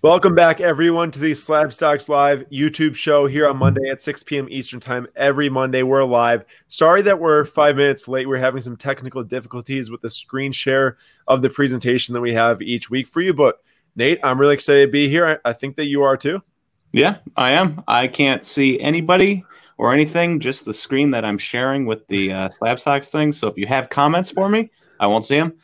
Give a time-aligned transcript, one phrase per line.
[0.00, 4.46] Welcome back, everyone, to the Slabstox Live YouTube show here on Monday at 6 p.m.
[4.48, 5.08] Eastern Time.
[5.16, 6.44] Every Monday, we're live.
[6.68, 8.28] Sorry that we're five minutes late.
[8.28, 12.62] We're having some technical difficulties with the screen share of the presentation that we have
[12.62, 13.34] each week for you.
[13.34, 13.58] But
[13.96, 15.40] Nate, I'm really excited to be here.
[15.44, 16.44] I, I think that you are too.
[16.92, 17.82] Yeah, I am.
[17.88, 19.44] I can't see anybody
[19.78, 23.32] or anything, just the screen that I'm sharing with the uh, Slabstox thing.
[23.32, 24.70] So if you have comments for me,
[25.00, 25.58] I won't see them.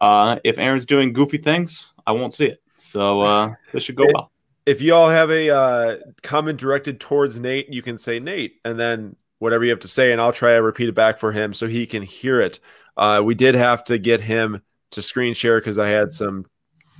[0.00, 2.63] Uh, if Aaron's doing goofy things, I won't see it.
[2.84, 4.30] So uh, this should go well.
[4.66, 8.78] If you all have a uh, comment directed towards Nate, you can say Nate, and
[8.78, 11.52] then whatever you have to say, and I'll try to repeat it back for him
[11.52, 12.60] so he can hear it.
[12.96, 16.46] Uh, we did have to get him to screen share because I had some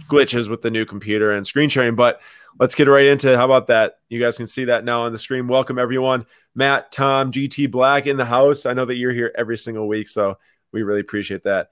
[0.08, 2.20] glitches with the new computer and screen sharing, but
[2.58, 3.36] let's get right into it.
[3.36, 3.98] How about that?
[4.08, 5.48] You guys can see that now on the screen.
[5.48, 6.27] Welcome, everyone.
[6.55, 8.66] Matt, Tom, GT Black in the house.
[8.66, 10.38] I know that you're here every single week, so
[10.72, 11.70] we really appreciate that.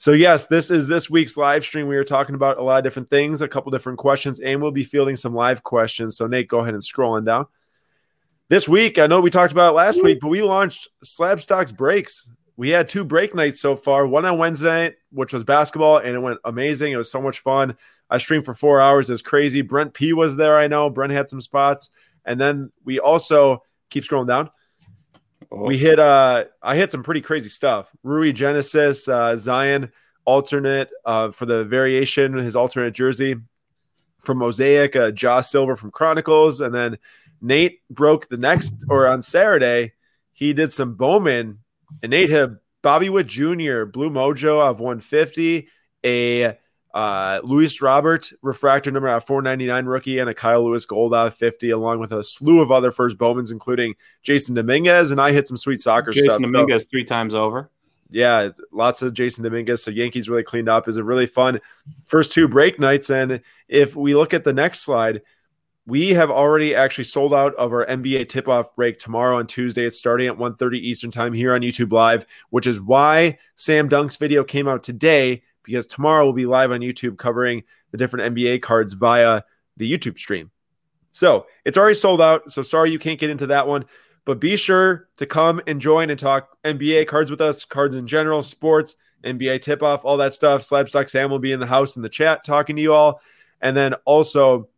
[0.00, 1.88] So, yes, this is this week's live stream.
[1.88, 4.70] We are talking about a lot of different things, a couple different questions, and we'll
[4.70, 6.16] be fielding some live questions.
[6.16, 7.46] So, Nate, go ahead and scroll on down.
[8.48, 12.30] This week, I know we talked about it last week, but we launched Slabstox Breaks.
[12.56, 16.14] We had two break nights so far one on Wednesday night, which was basketball, and
[16.14, 16.92] it went amazing.
[16.92, 17.76] It was so much fun.
[18.08, 19.10] I streamed for four hours.
[19.10, 19.62] It was crazy.
[19.62, 20.90] Brent P was there, I know.
[20.90, 21.90] Brent had some spots.
[22.24, 24.50] And then we also keep scrolling down.
[25.50, 27.90] We hit uh I hit some pretty crazy stuff.
[28.02, 29.92] Rui Genesis, uh Zion
[30.24, 33.36] alternate uh for the variation, his alternate jersey
[34.20, 36.98] from Mosaic, uh Josh Silver from Chronicles, and then
[37.40, 39.92] Nate broke the next or on Saturday,
[40.32, 41.60] he did some Bowman
[42.02, 42.50] and Nate hit
[42.82, 43.84] Bobby Witt Jr.
[43.84, 45.68] Blue Mojo of 150,
[46.04, 46.58] a
[46.98, 51.34] uh, Luis Robert refractor number out 499 rookie and a Kyle Lewis gold out of
[51.36, 55.12] 50, along with a slew of other first Bowmans, including Jasson Dominguez.
[55.12, 56.24] And I hit some sweet soccer stuff.
[56.24, 56.50] Jason stuff.
[56.50, 57.70] Dominguez so, three times over.
[58.10, 59.80] Yeah, lots of Jasson Dominguez.
[59.80, 60.88] So Yankees really cleaned up.
[60.88, 61.60] Is a really fun
[62.04, 63.10] first two break nights.
[63.10, 65.22] And if we look at the next slide,
[65.86, 69.84] we have already actually sold out of our NBA tip-off break tomorrow on Tuesday.
[69.84, 74.16] It's starting at 1.30 Eastern time here on YouTube Live, which is why Sam Dunk's
[74.16, 78.62] video came out today because tomorrow we'll be live on YouTube covering the different NBA
[78.62, 79.42] cards via
[79.76, 80.50] the YouTube stream.
[81.12, 82.50] So it's already sold out.
[82.50, 83.84] So sorry you can't get into that one,
[84.24, 88.06] but be sure to come and join and talk NBA cards with us, cards in
[88.06, 90.62] general, sports, NBA tip off, all that stuff.
[90.62, 93.20] Slabstox Sam will be in the house in the chat talking to you all.
[93.60, 94.68] And then also,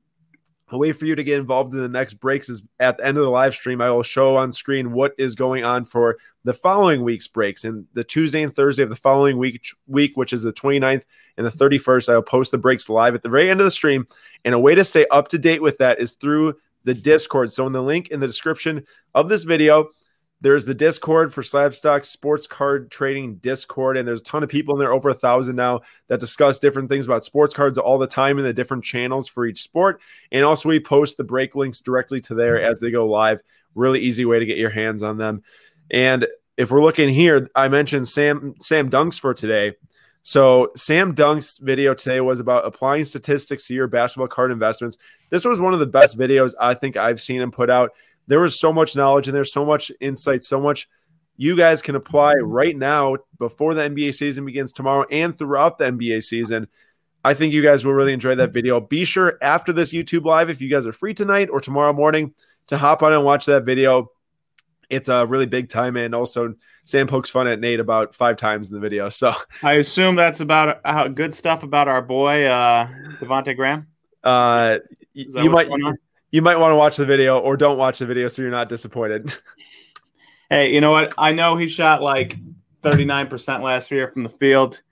[0.71, 3.19] a way for you to get involved in the next breaks is at the end
[3.19, 3.81] of the live stream.
[3.81, 7.65] I will show on screen what is going on for the following week's breaks.
[7.65, 11.03] And the Tuesday and Thursday of the following week, week which is the 29th
[11.37, 13.71] and the 31st, I will post the breaks live at the very end of the
[13.71, 14.07] stream.
[14.45, 16.55] And a way to stay up to date with that is through
[16.85, 17.53] the Discord.
[17.53, 19.91] So in the link in the description of this video,
[20.41, 24.75] there's the Discord for Slabstox Sports Card Trading Discord, and there's a ton of people
[24.75, 28.07] in there, over a thousand now, that discuss different things about sports cards all the
[28.07, 30.01] time in the different channels for each sport.
[30.33, 32.73] And also, we post the break links directly to there mm-hmm.
[32.73, 33.43] as they go live.
[33.75, 35.43] Really easy way to get your hands on them.
[35.91, 39.75] And if we're looking here, I mentioned Sam Sam Dunks for today.
[40.23, 44.99] So Sam Dunk's video today was about applying statistics to your basketball card investments.
[45.31, 47.93] This was one of the best videos I think I've seen him put out
[48.31, 50.89] there was so much knowledge and there's so much insight, so much
[51.37, 55.87] you guys can apply right now before the NBA season begins tomorrow and throughout the
[55.87, 56.69] NBA season.
[57.25, 58.79] I think you guys will really enjoy that video.
[58.79, 62.33] Be sure after this YouTube live, if you guys are free tonight or tomorrow morning,
[62.69, 64.13] to hop on and watch that video.
[64.89, 66.55] It's a really big time, and also
[66.85, 69.09] Sam pokes fun at Nate about five times in the video.
[69.09, 72.87] So I assume that's about uh, good stuff about our boy uh,
[73.19, 73.89] Devonte Graham.
[74.23, 74.79] Uh,
[75.15, 75.69] you might
[76.31, 78.69] you might want to watch the video or don't watch the video so you're not
[78.69, 79.35] disappointed.
[80.51, 81.15] hey, you know what?
[81.19, 82.37] I know he shot like
[82.83, 84.83] 39% last year from the field,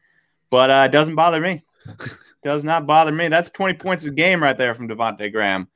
[0.51, 1.65] but uh, it doesn't bother me.
[2.43, 3.29] Does not bother me.
[3.29, 5.69] That's 20 points a game right there from Devonte Graham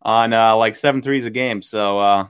[0.00, 1.60] on uh, like seven threes a game.
[1.60, 2.26] So uh,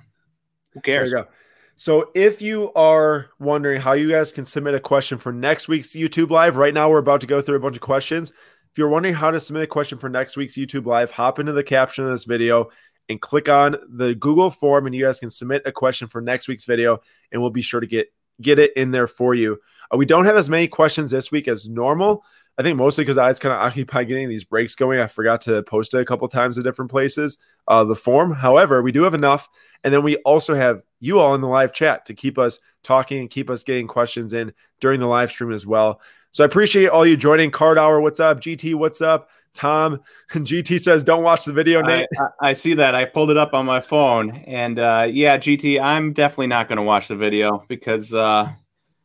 [0.72, 1.10] who cares?
[1.10, 1.30] There you go.
[1.76, 5.90] So if you are wondering how you guys can submit a question for next week's
[5.90, 8.32] YouTube live, right now we're about to go through a bunch of questions.
[8.76, 11.54] If you're wondering how to submit a question for next week's YouTube Live, hop into
[11.54, 12.68] the caption of this video
[13.08, 16.46] and click on the Google form, and you guys can submit a question for next
[16.46, 16.98] week's video,
[17.32, 19.58] and we'll be sure to get get it in there for you.
[19.90, 22.22] Uh, we don't have as many questions this week as normal.
[22.58, 25.00] I think mostly because I was kind of occupied getting these breaks going.
[25.00, 27.38] I forgot to post it a couple times at different places.
[27.66, 29.48] Uh, the form, however, we do have enough,
[29.84, 33.20] and then we also have you all in the live chat to keep us talking
[33.20, 34.52] and keep us getting questions in
[34.82, 35.98] during the live stream as well.
[36.36, 37.50] So I appreciate all you joining.
[37.50, 38.42] Card Hour, what's up?
[38.42, 39.30] GT, what's up?
[39.54, 40.02] Tom
[40.32, 42.94] GT says, "Don't watch the video, Nate." I, I, see that.
[42.94, 46.76] I pulled it up on my phone, and uh, yeah, GT, I'm definitely not going
[46.76, 48.52] to watch the video because uh,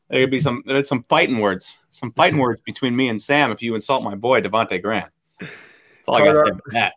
[0.10, 3.50] there could be some there's some fighting words, some fighting words between me and Sam
[3.51, 5.07] if you insult my boy Devonte Graham.
[5.39, 6.94] That's all I got to say about that.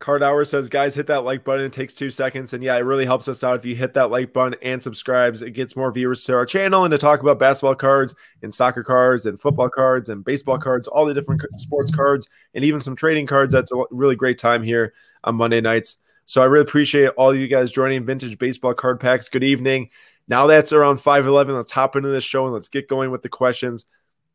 [0.00, 1.64] Card Hour says, guys, hit that like button.
[1.64, 2.52] It takes two seconds.
[2.52, 5.40] And yeah, it really helps us out if you hit that like button and subscribes.
[5.40, 8.82] It gets more viewers to our channel and to talk about basketball cards and soccer
[8.82, 12.96] cards and football cards and baseball cards, all the different sports cards, and even some
[12.96, 13.54] trading cards.
[13.54, 14.92] That's a really great time here
[15.22, 15.96] on Monday nights.
[16.26, 19.28] So I really appreciate all of you guys joining Vintage Baseball Card Packs.
[19.28, 19.90] Good evening.
[20.26, 21.54] Now that's around 511.
[21.54, 23.84] Let's hop into this show and let's get going with the questions.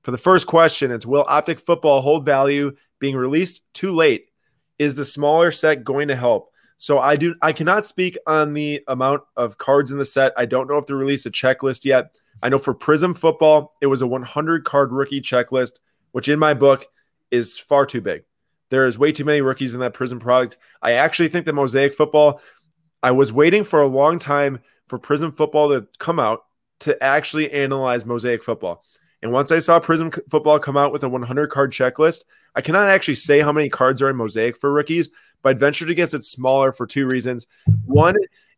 [0.03, 4.28] For the first question, it's Will Optic Football hold value being released too late?
[4.79, 6.51] Is the smaller set going to help?
[6.77, 10.31] So I do I cannot speak on the amount of cards in the set.
[10.37, 12.15] I don't know if they released a checklist yet.
[12.41, 15.79] I know for Prizm Football, it was a 100 card rookie checklist,
[16.13, 16.87] which in my book
[17.31, 18.23] is far too big.
[18.69, 20.57] There is way too many rookies in that Prizm product.
[20.81, 22.39] I actually think the Mosaic Football,
[23.03, 26.45] I was waiting for a long time for Prizm Football to come out
[26.81, 28.83] to actually analyze Mosaic Football.
[29.21, 32.23] And once I saw Prizm Football come out with a 100 card checklist,
[32.55, 35.09] I cannot actually say how many cards are in Mosaic for rookies,
[35.41, 37.47] but I'd venture to guess it's smaller for two reasons.
[37.85, 38.15] One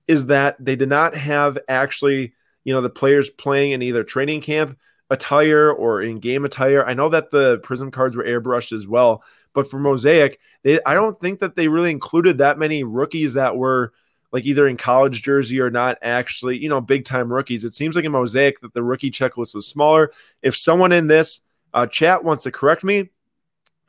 [0.07, 4.41] is that they did not have actually, you know, the players playing in either training
[4.41, 4.77] camp
[5.09, 6.85] attire or in game attire.
[6.85, 9.23] I know that the Prizm cards were airbrushed as well,
[9.53, 13.57] but for Mosaic, they I don't think that they really included that many rookies that
[13.57, 13.93] were
[14.31, 17.65] like either in college jersey or not actually, you know, big time rookies.
[17.65, 20.11] It seems like in Mosaic that the rookie checklist was smaller.
[20.41, 21.41] If someone in this
[21.73, 23.09] uh, chat wants to correct me,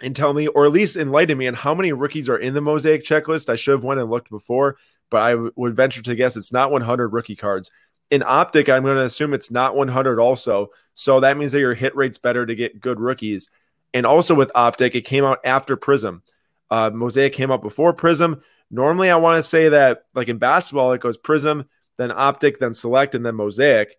[0.03, 2.61] and tell me, or at least enlighten me on how many rookies are in the
[2.61, 3.49] mosaic checklist.
[3.49, 4.77] I should have went and looked before,
[5.11, 7.71] but I w- would venture to guess it's not 100 rookie cards.
[8.11, 10.71] In optic, I'm going to assume it's not 100 also.
[10.95, 13.49] So that means that your hit rate's better to get good rookies.
[13.95, 16.23] And also with optic, it came out after Prizm.
[16.71, 18.43] Uh, mosaic came out before Prizm.
[18.73, 21.67] Normally, I want to say that like in basketball, it goes Prizm,
[21.99, 23.99] then optic, then select, and then mosaic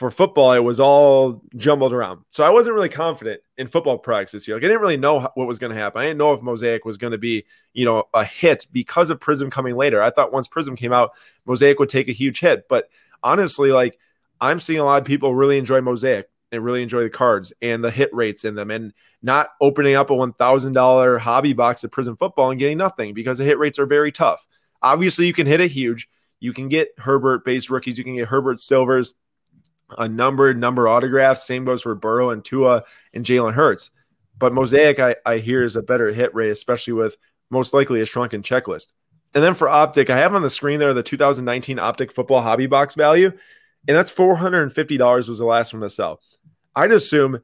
[0.00, 2.24] for football, it was all jumbled around.
[2.30, 4.56] So I wasn't really confident in football products this year.
[4.56, 6.00] Like I didn't really know what was going to happen.
[6.00, 7.44] I didn't know if Mosaic was going to be,
[7.74, 10.02] you know, a hit because of Prizm coming later.
[10.02, 11.10] I thought once Prizm came out,
[11.44, 12.66] Mosaic would take a huge hit.
[12.66, 12.88] But
[13.22, 13.98] honestly, like
[14.40, 17.84] I'm seeing a lot of people really enjoy Mosaic and really enjoy the cards and
[17.84, 18.92] the hit rates in them and
[19.22, 23.44] not opening up a $1,000 hobby box of Prizm football and getting nothing because the
[23.44, 24.46] hit rates are very tough.
[24.82, 26.08] Obviously, you can hit a huge.
[26.40, 27.98] You can get Herbert based rookies.
[27.98, 29.14] You can get Herbert silvers
[29.98, 31.46] a numbered number autographs.
[31.46, 33.90] Same goes for Burrow and Tua and Jalen Hurts.
[34.38, 37.16] But Mosaic, I, I hear, is a better hit rate, especially with
[37.50, 38.92] most likely a shrunken checklist.
[39.34, 42.66] And then for Optic, I have on the screen there the 2019 Optic football hobby
[42.66, 43.32] box value,
[43.86, 46.20] and that's $450 was the last one to sell.
[46.74, 47.40] I'd assume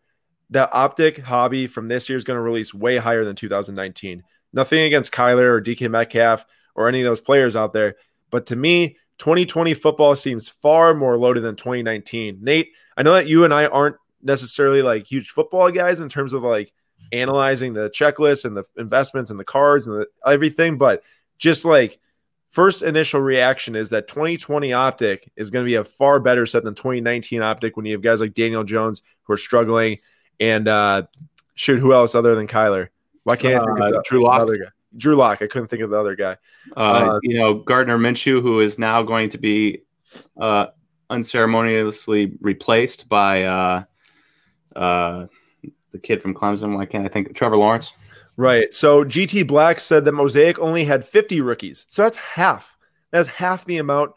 [0.51, 4.23] that Optic hobby from this year is going to release way higher than 2019.
[4.53, 6.45] Nothing against Kyler or DK Metcalf
[6.75, 7.97] or any of those players out there.
[8.31, 12.39] But to me, 2020 football seems far more loaded than 2019.
[12.41, 16.33] Nate, I know that you and I aren't necessarily like huge football guys in terms
[16.33, 16.73] of like
[17.13, 21.03] analyzing the checklist and the investments and the cards and the, everything, but
[21.39, 21.99] just like
[22.51, 26.65] first initial reaction is that 2020 optic is going to be a far better set
[26.65, 29.99] than 2019 optic when you have guys like Daniel Jones who are struggling
[30.39, 31.03] and uh
[31.57, 32.89] shoot who else other than Kyler?
[33.25, 34.49] Why can't uh, I think of Drew Lock?
[34.97, 35.43] Drew Lock.
[35.43, 36.37] I couldn't think of the other guy.
[36.77, 39.83] Uh, uh, you know, Gardner Minshew, who is now going to be
[40.41, 40.67] uh,
[41.11, 43.85] unceremoniously replaced by uh,
[44.77, 45.27] uh,
[45.93, 46.77] the kid from Clemson.
[46.77, 47.35] Why can't I think?
[47.35, 47.93] Trevor Lawrence.
[48.37, 48.73] Right.
[48.75, 51.87] So GT Black said that Mosaic only had 50 rookies.
[51.89, 52.77] So that's half.
[53.11, 54.13] That's half the amount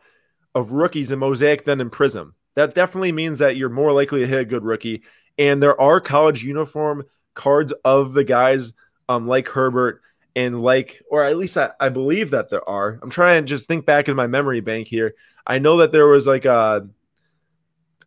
[0.54, 2.34] of rookies in Mosaic than in Prizm.
[2.56, 5.04] That definitely means that you're more likely to hit a good rookie.
[5.38, 8.74] And there are college uniform cards of the guys
[9.08, 10.02] um, like Herbert
[10.36, 13.00] and like, or at least I, I believe that there are.
[13.02, 15.16] I'm trying to just think back in my memory bank here.
[15.48, 16.88] I know that there was like a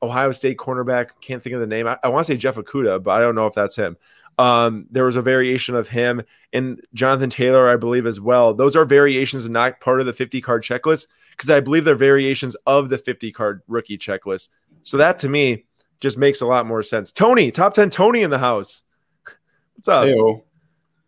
[0.03, 1.11] Ohio State cornerback.
[1.21, 1.87] Can't think of the name.
[1.87, 3.97] I, I want to say Jeff Okudah, but I don't know if that's him.
[4.43, 6.21] Um, there was a variation of him
[6.53, 8.53] and Jonathan Taylor, I believe, as well.
[8.55, 11.95] Those are variations and not part of the 50 card checklist because I believe they're
[11.95, 14.49] variations of the 50 card rookie checklist.
[14.83, 15.67] So that to me
[16.01, 17.13] just makes a lot more sense.
[17.13, 18.83] Tony, top 10 Tony in the house.
[19.77, 20.09] What's up?
[20.09, 20.43] Ew.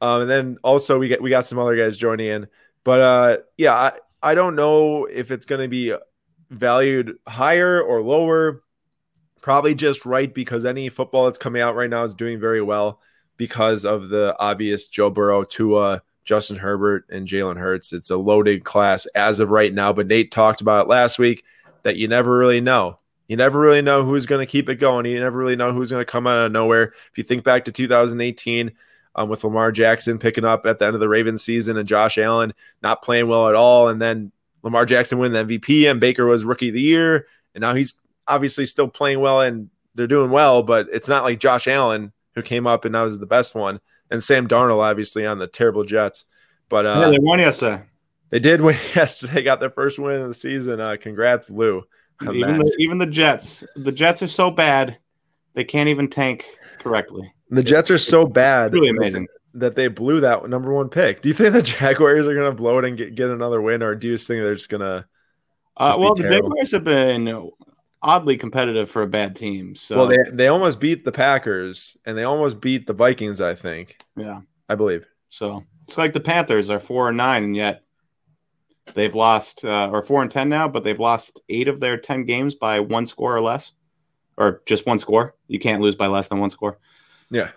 [0.01, 2.47] Um, and then also we get we got some other guys joining in,
[2.85, 5.93] but uh, yeah, I, I don't know if it's going to be
[6.51, 8.63] valued higher or lower.
[9.43, 13.01] Probably just right because any football that's coming out right now is doing very well
[13.37, 17.93] because of the obvious Joe Burrow, Tua, Justin Herbert, and Jalen Hurts.
[17.93, 19.93] It's a loaded class as of right now.
[19.93, 21.45] But Nate talked about it last week
[21.83, 22.99] that you never really know.
[23.29, 25.07] You never really know who's going to keep it going.
[25.07, 26.93] You never really know who's going to come out of nowhere.
[27.11, 28.73] If you think back to 2018,
[29.17, 32.19] um, with Lamar Jackson picking up at the end of the Ravens season and Josh
[32.19, 33.89] Allen not playing well at all.
[33.89, 37.27] And then Lamar Jackson win the MVP and Baker was rookie of the year.
[37.55, 37.95] And now he's
[38.27, 42.43] obviously still playing well and they're doing well, but it's not like Josh Allen who
[42.43, 43.81] came up and now was the best one.
[44.11, 46.25] and Sam Darnold obviously on the terrible Jets.
[46.69, 47.83] But uh, yeah, they won yesterday.
[48.31, 49.43] They did win yesterday.
[49.43, 50.81] Got their first win of the season.
[50.81, 51.83] Uh, congrats, Lou.
[52.23, 53.65] Even the, even the Jets.
[53.77, 54.99] The Jets are so bad
[55.55, 56.47] they can't even tank
[56.81, 57.33] correctly.
[57.51, 58.73] The Jets are so bad.
[58.73, 61.23] Really amazing that they blew that number one pick.
[61.23, 63.83] Do you think the Jaguars are going to blow it and get, get another win,
[63.83, 65.07] or do you think they're just going to?
[65.77, 67.51] Uh, well, the Jaguars have been
[68.05, 69.75] oddly competitive for a bad team.
[69.75, 73.41] So well, they they almost beat the Packers and they almost beat the Vikings.
[73.41, 73.99] I think.
[74.17, 75.07] Yeah, I believe.
[75.31, 77.83] So it's like the Panthers are four and nine, and yet
[78.95, 82.25] they've lost uh, or four and ten now, but they've lost eight of their ten
[82.25, 83.73] games by one score or less,
[84.37, 85.35] or just one score.
[85.49, 86.79] You can't lose by less than one score.
[87.31, 87.51] Yeah.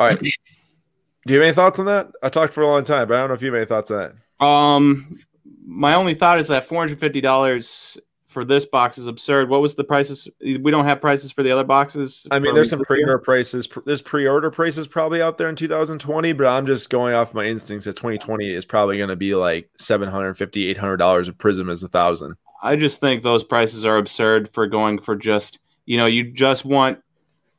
[0.00, 0.18] All right.
[0.20, 2.08] Do you have any thoughts on that?
[2.22, 3.90] I talked for a long time, but I don't know if you have any thoughts
[3.90, 4.44] on that.
[4.44, 5.18] Um,
[5.66, 7.98] my only thought is that four hundred fifty dollars
[8.34, 9.48] for this box is absurd.
[9.48, 10.28] What was the prices?
[10.40, 12.26] We don't have prices for the other boxes.
[12.30, 13.68] I mean, there's some pre-order prices.
[13.86, 17.86] There's pre-order prices probably out there in 2020, but I'm just going off my instincts
[17.86, 21.28] that 2020 is probably going to be like 750, 800 dollars.
[21.28, 22.34] A Prizm is a thousand.
[22.62, 26.64] I just think those prices are absurd for going for just you know you just
[26.64, 26.98] want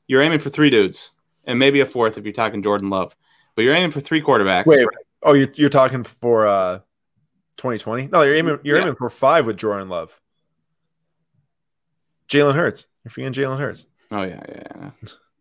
[0.08, 1.12] you're aiming for three dudes
[1.46, 3.16] and maybe a fourth if you're talking Jordan Love,
[3.56, 4.66] but you're aiming for three quarterbacks.
[4.66, 4.86] Wait,
[5.24, 6.80] oh, you're, you're talking for uh
[7.58, 8.08] 2020?
[8.08, 8.84] No, you're aiming you're yeah.
[8.84, 10.20] aiming for five with Jordan Love.
[12.30, 12.88] Jalen Hurts.
[13.06, 13.88] If You're forgetting Jalen Hurts.
[14.12, 14.92] Oh yeah, yeah, yeah.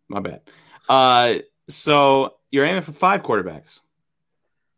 [0.08, 0.42] My bad.
[0.88, 1.36] Uh,
[1.68, 3.80] so you're aiming for five quarterbacks,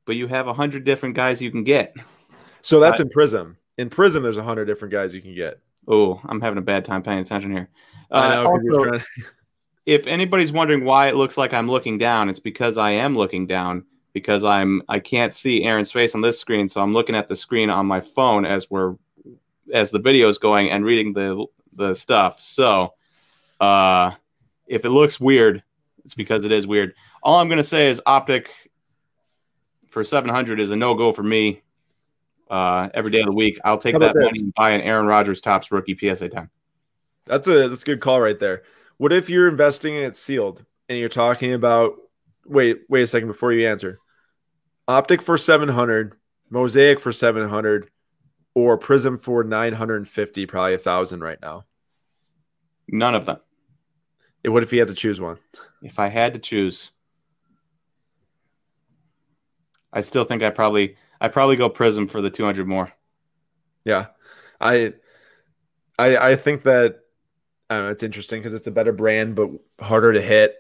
[0.05, 1.95] but you have a hundred different guys you can get.
[2.63, 3.57] So that's uh, in Prizm.
[3.79, 5.61] In Prizm, there's a hundred different guys you can get.
[5.89, 7.69] Oh, I'm having a bad time paying attention here.
[8.11, 8.47] Uh, I know.
[8.47, 9.03] Also, trying...
[9.87, 13.47] if anybody's wondering why it looks like I'm looking down, it's because I am looking
[13.47, 17.29] down because I'm I can't see Aaron's face on this screen, so I'm looking at
[17.29, 18.97] the screen on my phone as we're
[19.73, 21.45] as the video is going and reading the
[21.77, 22.41] the stuff.
[22.41, 22.95] So,
[23.61, 24.13] uh,
[24.67, 25.63] if it looks weird,
[26.05, 26.95] it's because it is weird.
[27.23, 28.51] All I'm going to say is Optic
[29.89, 31.63] for 700 is a no go for me.
[32.49, 34.23] Uh, every day of the week, I'll take that this?
[34.23, 36.49] money and buy an Aaron Rodgers Topps rookie PSA 10.
[37.25, 38.63] That's a that's a good call right there.
[38.99, 41.97] What if you're investing in it sealed and you're talking about
[42.47, 43.99] wait wait a second before you answer.
[44.89, 46.15] Optic for 700,
[46.51, 47.91] Mosaic for 700,
[48.57, 51.67] or Prizm for 950, probably a thousand right now?
[52.89, 53.37] None of them.
[54.47, 55.37] What if you had to choose one?
[55.83, 56.91] If I had to choose,
[59.93, 62.91] I still think I probably I probably go Prizm for the 200 more.
[63.85, 64.07] Yeah.
[64.59, 64.95] I
[65.99, 67.01] I I think that
[67.69, 70.55] I don't know, it's interesting because it's a better brand but harder to hit.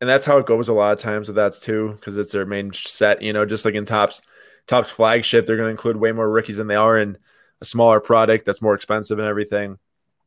[0.00, 2.44] And that's how it goes a lot of times with that's too, because it's their
[2.44, 4.22] main set, you know, just like in Topps
[4.66, 7.16] Topps flagship, they're gonna include way more rookies than they are in
[7.60, 9.78] a smaller product that's more expensive and everything.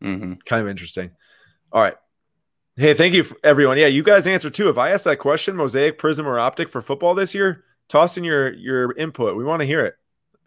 [0.04, 0.34] Mm-hmm.
[0.46, 1.12] Kind of interesting.
[1.72, 1.96] All right.
[2.76, 3.78] Hey, thank you, everyone.
[3.78, 4.70] Yeah, you guys answer too.
[4.70, 8.24] If I ask that question, Mosaic, Prizm, or Optic for football this year, toss in
[8.24, 9.36] your your input.
[9.36, 9.96] We want to hear it.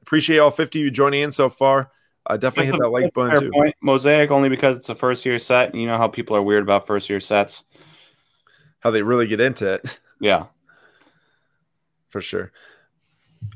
[0.01, 1.91] Appreciate all 50 of you joining in so far.
[2.25, 3.51] Uh, definitely that's hit that like button too.
[3.53, 3.75] Point.
[3.83, 5.73] Mosaic only because it's a first year set.
[5.73, 7.65] And you know how people are weird about first year sets.
[8.81, 9.99] How they really get into it.
[10.21, 10.45] Yeah.
[12.11, 12.53] For sure.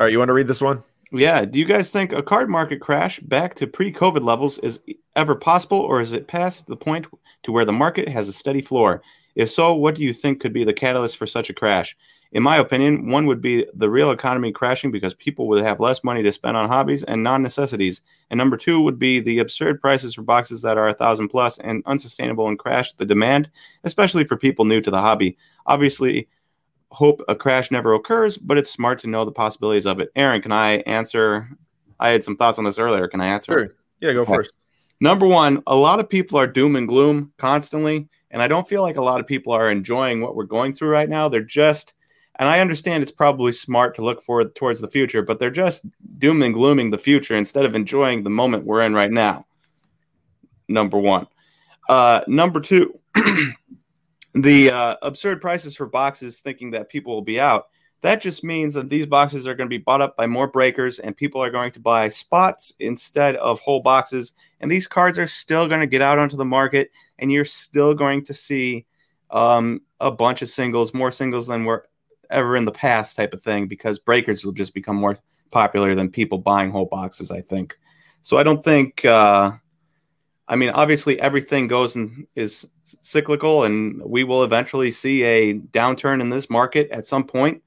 [0.00, 0.82] All right, you want to read this one?
[1.18, 1.44] Yeah.
[1.44, 4.80] Do you guys think a card market crash back to pre COVID levels is
[5.14, 7.06] ever possible, or is it past the point
[7.44, 9.02] to where the market has a steady floor?
[9.34, 11.96] If so, what do you think could be the catalyst for such a crash?
[12.32, 16.02] In my opinion, one would be the real economy crashing because people would have less
[16.02, 18.02] money to spend on hobbies and non necessities.
[18.30, 21.58] And number two would be the absurd prices for boxes that are a thousand plus
[21.58, 23.50] and unsustainable and crash the demand,
[23.84, 25.36] especially for people new to the hobby.
[25.66, 26.28] Obviously,
[26.90, 30.10] hope a crash never occurs, but it's smart to know the possibilities of it.
[30.16, 31.48] Aaron, can I answer?
[31.98, 33.08] I had some thoughts on this earlier.
[33.08, 33.52] Can I answer?
[33.52, 33.74] Sure.
[34.00, 34.52] Yeah, go first.
[35.00, 38.08] Number one, a lot of people are doom and gloom constantly.
[38.30, 40.90] And I don't feel like a lot of people are enjoying what we're going through
[40.90, 41.28] right now.
[41.28, 41.94] They're just,
[42.38, 45.86] and I understand it's probably smart to look forward towards the future, but they're just
[46.18, 49.46] doom and glooming the future instead of enjoying the moment we're in right now.
[50.68, 51.26] Number one.
[51.88, 52.98] Uh, number two,
[54.36, 57.68] the uh, absurd prices for boxes, thinking that people will be out.
[58.02, 60.98] That just means that these boxes are going to be bought up by more breakers,
[60.98, 64.32] and people are going to buy spots instead of whole boxes.
[64.60, 67.94] And these cards are still going to get out onto the market, and you're still
[67.94, 68.84] going to see
[69.30, 71.88] um, a bunch of singles, more singles than were
[72.30, 75.16] ever in the past, type of thing, because breakers will just become more
[75.50, 77.30] popular than people buying whole boxes.
[77.30, 77.76] I think.
[78.22, 79.04] So I don't think.
[79.04, 79.52] Uh,
[80.48, 82.68] I mean, obviously, everything goes and is
[83.02, 87.62] cyclical, and we will eventually see a downturn in this market at some point.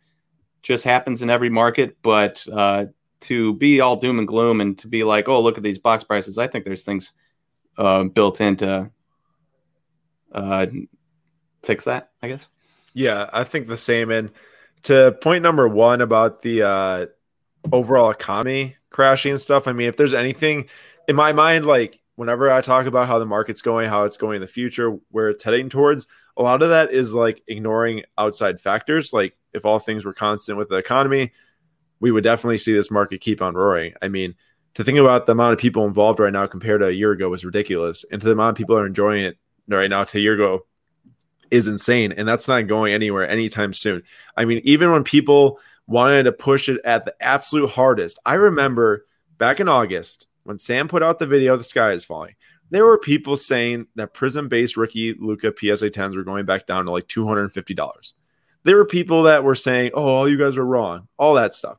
[0.62, 2.86] Just happens in every market, but uh,
[3.22, 6.04] to be all doom and gloom and to be like, "Oh, look at these box
[6.04, 7.12] prices," I think there's things
[7.78, 8.92] uh, built in to
[10.34, 10.66] uh,
[11.64, 12.12] fix that.
[12.22, 12.48] I guess.
[12.94, 14.10] Yeah, I think the same.
[14.10, 14.32] And
[14.84, 17.06] to point number one about the uh,
[17.72, 20.70] overall economy crashing and stuff, I mean, if there's anything
[21.08, 24.36] in my mind, like whenever I talk about how the market's going, how it's going
[24.36, 28.60] in the future, where it's heading towards, a lot of that is like ignoring outside
[28.60, 29.14] factors.
[29.14, 31.32] Like if all things were constant with the economy,
[32.02, 33.94] we would definitely see this market keep on roaring.
[34.02, 34.36] I mean,
[34.74, 37.30] to think about the amount of people involved right now compared to a year ago
[37.30, 38.04] was ridiculous.
[38.12, 39.38] And to the amount of people are enjoying it
[39.70, 40.66] right now to a year ago
[41.52, 42.12] is insane.
[42.12, 44.04] And that's not going anywhere anytime soon.
[44.36, 45.58] I mean, even when people
[45.88, 49.06] wanted to push it at the absolute hardest, I remember
[49.38, 52.36] back in August when Sam put out the video, The Sky is Falling.
[52.72, 56.86] There were people saying that Prizm based rookie Luka PSA 10s were going back down
[56.86, 58.14] to like $250.
[58.64, 61.78] There were people that were saying, oh, all you guys are wrong, all that stuff.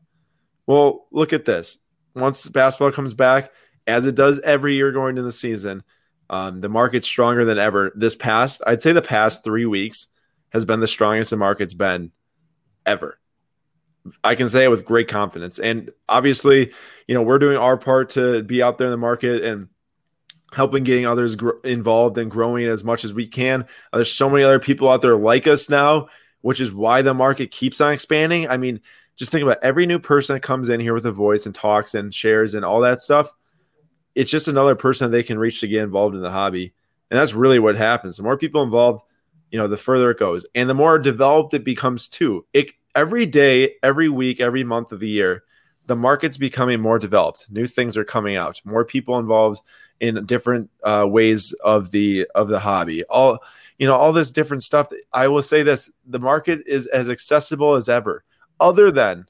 [0.66, 1.78] Well, look at this.
[2.14, 3.52] Once basketball comes back,
[3.86, 5.82] as it does every year going into the season,
[6.28, 7.92] um, the market's stronger than ever.
[7.94, 10.08] This past, I'd say the past three weeks
[10.50, 12.12] has been the strongest the market's been
[12.86, 13.18] ever.
[14.24, 15.58] I can say it with great confidence.
[15.58, 16.72] And obviously,
[17.06, 19.68] you know, we're doing our part to be out there in the market and
[20.52, 23.62] helping getting others gr- involved and growing as much as we can.
[23.92, 26.08] Uh, there's so many other people out there like us now,
[26.40, 28.48] which is why the market keeps on expanding.
[28.48, 28.80] I mean,
[29.16, 31.94] just think about every new person that comes in here with a voice and talks
[31.94, 33.32] and shares and all that stuff.
[34.14, 36.72] It's just another person they can reach to get involved in the hobby.
[37.10, 38.16] And that's really what happens.
[38.16, 39.04] The more people involved,
[39.50, 40.46] you know, the further it goes.
[40.54, 42.46] And the more developed it becomes too.
[42.52, 45.44] It every day, every week, every month of the year,
[45.86, 47.46] the market's becoming more developed.
[47.50, 48.60] New things are coming out.
[48.64, 49.60] More people involved
[49.98, 53.04] in different uh, ways of the of the hobby.
[53.04, 53.40] All
[53.78, 54.88] you know, all this different stuff.
[55.12, 58.24] I will say this: the market is as accessible as ever
[58.60, 59.26] other than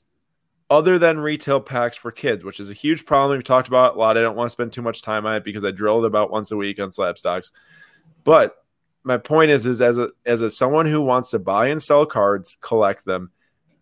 [0.68, 3.36] other than retail packs for kids, which is a huge problem.
[3.36, 4.16] We've talked about a lot.
[4.16, 6.52] I don't want to spend too much time on it because I drilled about once
[6.52, 7.50] a week on slabstox.
[8.22, 8.56] But
[9.02, 12.06] my point is, is as a as a someone who wants to buy and sell
[12.06, 13.32] cards, collect them,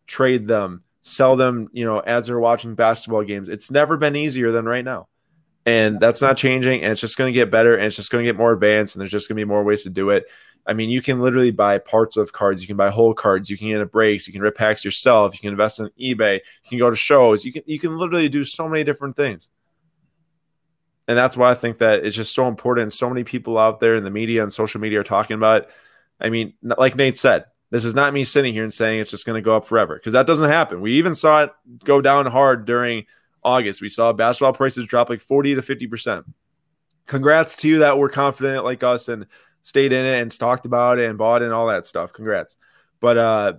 [0.08, 4.50] trade them, sell them, you know, as they're watching basketball games, it's never been easier
[4.50, 5.06] than right now.
[5.64, 8.24] And that's not changing, and it's just going to get better, and it's just going
[8.24, 10.24] to get more advanced, and there's just going to be more ways to do it.
[10.66, 12.60] I mean, you can literally buy parts of cards.
[12.60, 13.48] You can buy whole cards.
[13.48, 14.26] You can get a breaks.
[14.26, 15.34] You can rip packs yourself.
[15.34, 16.34] You can invest in eBay.
[16.64, 17.44] You can go to shows.
[17.44, 19.48] You can you can literally do so many different things.
[21.06, 22.92] And that's why I think that it's just so important.
[22.92, 25.62] So many people out there in the media and social media are talking about.
[25.62, 25.70] It.
[26.20, 29.26] I mean, like Nate said, this is not me sitting here and saying it's just
[29.26, 30.80] going to go up forever because that doesn't happen.
[30.80, 31.52] We even saw it
[31.84, 33.04] go down hard during
[33.44, 33.80] August.
[33.80, 36.24] We saw basketball prices drop like 40 to 50%.
[37.06, 39.26] Congrats to you that were confident like us and
[39.62, 42.12] stayed in it and talked about it and bought it and all that stuff.
[42.12, 42.56] Congrats.
[43.00, 43.52] But uh,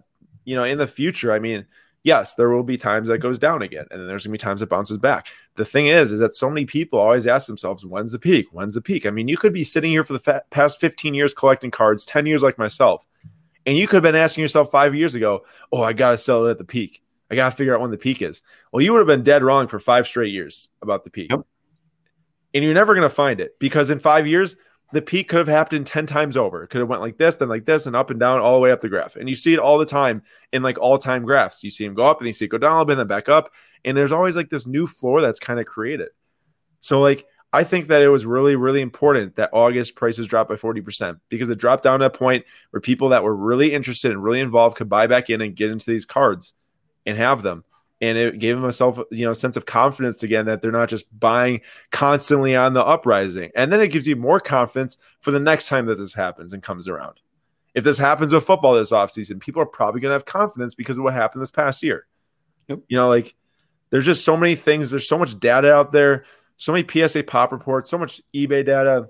[0.46, 1.66] you know, in the future, I mean,
[2.04, 4.60] yes, there will be times that goes down again, and then there's gonna be times
[4.60, 5.28] that bounces back.
[5.56, 8.48] The thing is, is that so many people always ask themselves, when's the peak?
[8.52, 9.06] When's the peak?
[9.06, 12.06] I mean, you could be sitting here for the fa- past 15 years collecting cards,
[12.06, 13.06] 10 years like myself,
[13.66, 16.52] and you could have been asking yourself five years ago, oh, I gotta sell it
[16.52, 17.04] at the peak.
[17.32, 18.42] I gotta figure out when the peak is.
[18.72, 21.30] Well, you would have been dead wrong for five straight years about the peak.
[21.30, 21.42] Yep.
[22.54, 24.56] And you're never gonna find it because in five years,
[24.92, 26.64] the peak could have happened 10 times over.
[26.64, 28.60] It could have went like this, then like this, and up and down all the
[28.60, 29.16] way up the graph.
[29.16, 31.64] And you see it all the time in like all time graphs.
[31.64, 33.02] You see them go up and you see it go down a little bit and
[33.02, 33.52] then back up.
[33.86, 36.10] And there's always like this new floor that's kind of created.
[36.80, 40.56] So like I think that it was really, really important that August prices dropped by
[40.56, 44.24] 40% because it dropped down to a point where people that were really interested and
[44.24, 46.54] really involved could buy back in and get into these cards
[47.06, 47.64] and have them.
[48.02, 51.06] And it gave myself you know a sense of confidence again that they're not just
[51.20, 53.52] buying constantly on the uprising.
[53.56, 56.64] And then it gives you more confidence for the next time that this happens and
[56.64, 57.20] comes around.
[57.74, 60.98] If this happens with football this offseason people are probably going to have confidence because
[60.98, 62.06] of what happened this past year.
[62.68, 62.82] Yep.
[62.88, 63.34] you know like
[63.90, 66.24] there's just so many things there's so much data out there
[66.60, 69.10] so many psa pop reports so much ebay data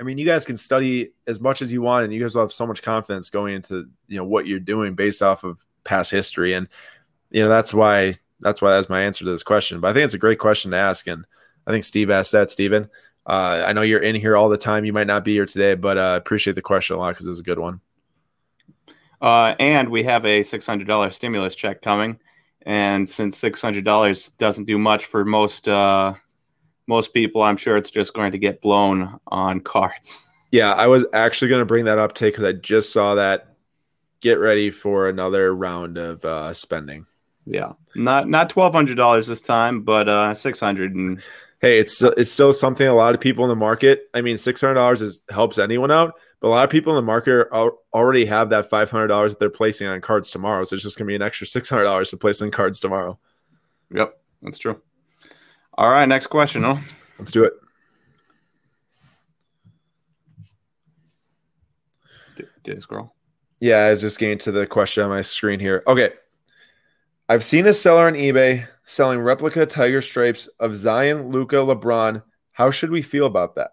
[0.00, 2.42] i mean you guys can study as much as you want and you guys will
[2.42, 6.10] have so much confidence going into you know what you're doing based off of past
[6.10, 6.66] history and
[7.30, 9.80] you know that's why that's why that's my answer to this question.
[9.80, 11.24] But I think it's a great question to ask, and
[11.66, 12.50] I think Steve asked that.
[12.50, 12.90] Steven,
[13.26, 14.84] uh, I know you're in here all the time.
[14.84, 17.28] You might not be here today, but I uh, appreciate the question a lot because
[17.28, 17.80] it's a good one.
[19.20, 22.18] Uh, and we have a six hundred dollar stimulus check coming,
[22.62, 26.14] and since six hundred dollars doesn't do much for most uh,
[26.86, 30.24] most people, I'm sure it's just going to get blown on cards.
[30.50, 33.48] Yeah, I was actually going to bring that up today because I just saw that.
[34.20, 37.06] Get ready for another round of uh, spending.
[37.44, 41.20] Yeah, not not twelve hundred dollars this time, but uh, six hundred and.
[41.60, 44.08] Hey, it's it's still something a lot of people in the market.
[44.14, 46.96] I mean, six hundred dollars is helps anyone out, but a lot of people in
[46.96, 50.64] the market are, already have that five hundred dollars that they're placing on cards tomorrow.
[50.64, 53.18] So it's just gonna be an extra six hundred dollars to place on cards tomorrow.
[53.92, 54.80] Yep, that's true.
[55.74, 56.62] All right, next question.
[56.62, 56.76] Huh?
[57.18, 57.54] Let's do it.
[62.36, 63.14] Did, did it scroll?
[63.60, 65.82] Yeah, I was just getting to the question on my screen here.
[65.86, 66.10] Okay.
[67.28, 72.22] I've seen a seller on eBay selling replica tiger stripes of Zion, Luka, LeBron.
[72.50, 73.70] How should we feel about that?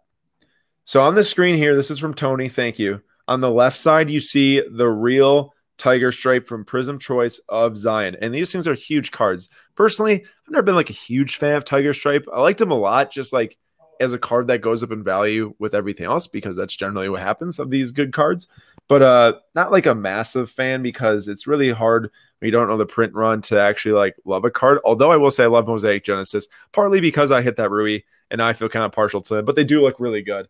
[0.85, 2.47] So on the screen here, this is from Tony.
[2.47, 3.01] Thank you.
[3.27, 8.15] On the left side, you see the real tiger stripe from Prizm Choice of Zion.
[8.21, 9.49] And these things are huge cards.
[9.75, 12.27] Personally, I've never been like a huge fan of tiger stripe.
[12.31, 13.57] I liked them a lot, just like
[13.99, 17.21] as a card that goes up in value with everything else, because that's generally what
[17.21, 18.47] happens of these good cards.
[18.87, 22.77] But uh not like a massive fan because it's really hard when you don't know
[22.77, 24.79] the print run to actually like love a card.
[24.83, 27.99] Although I will say I love Mosaic Genesis, partly because I hit that Rui
[28.31, 30.47] and I feel kind of partial to them, but they do look really good.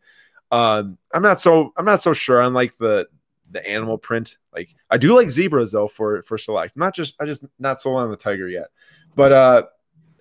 [0.52, 3.08] Um, I'm not so I'm not so sure on like the
[3.52, 4.38] the animal print.
[4.54, 6.78] Like I do like zebras though for for select.
[6.78, 8.68] Not just I just not sold on the tiger yet.
[9.16, 9.64] But uh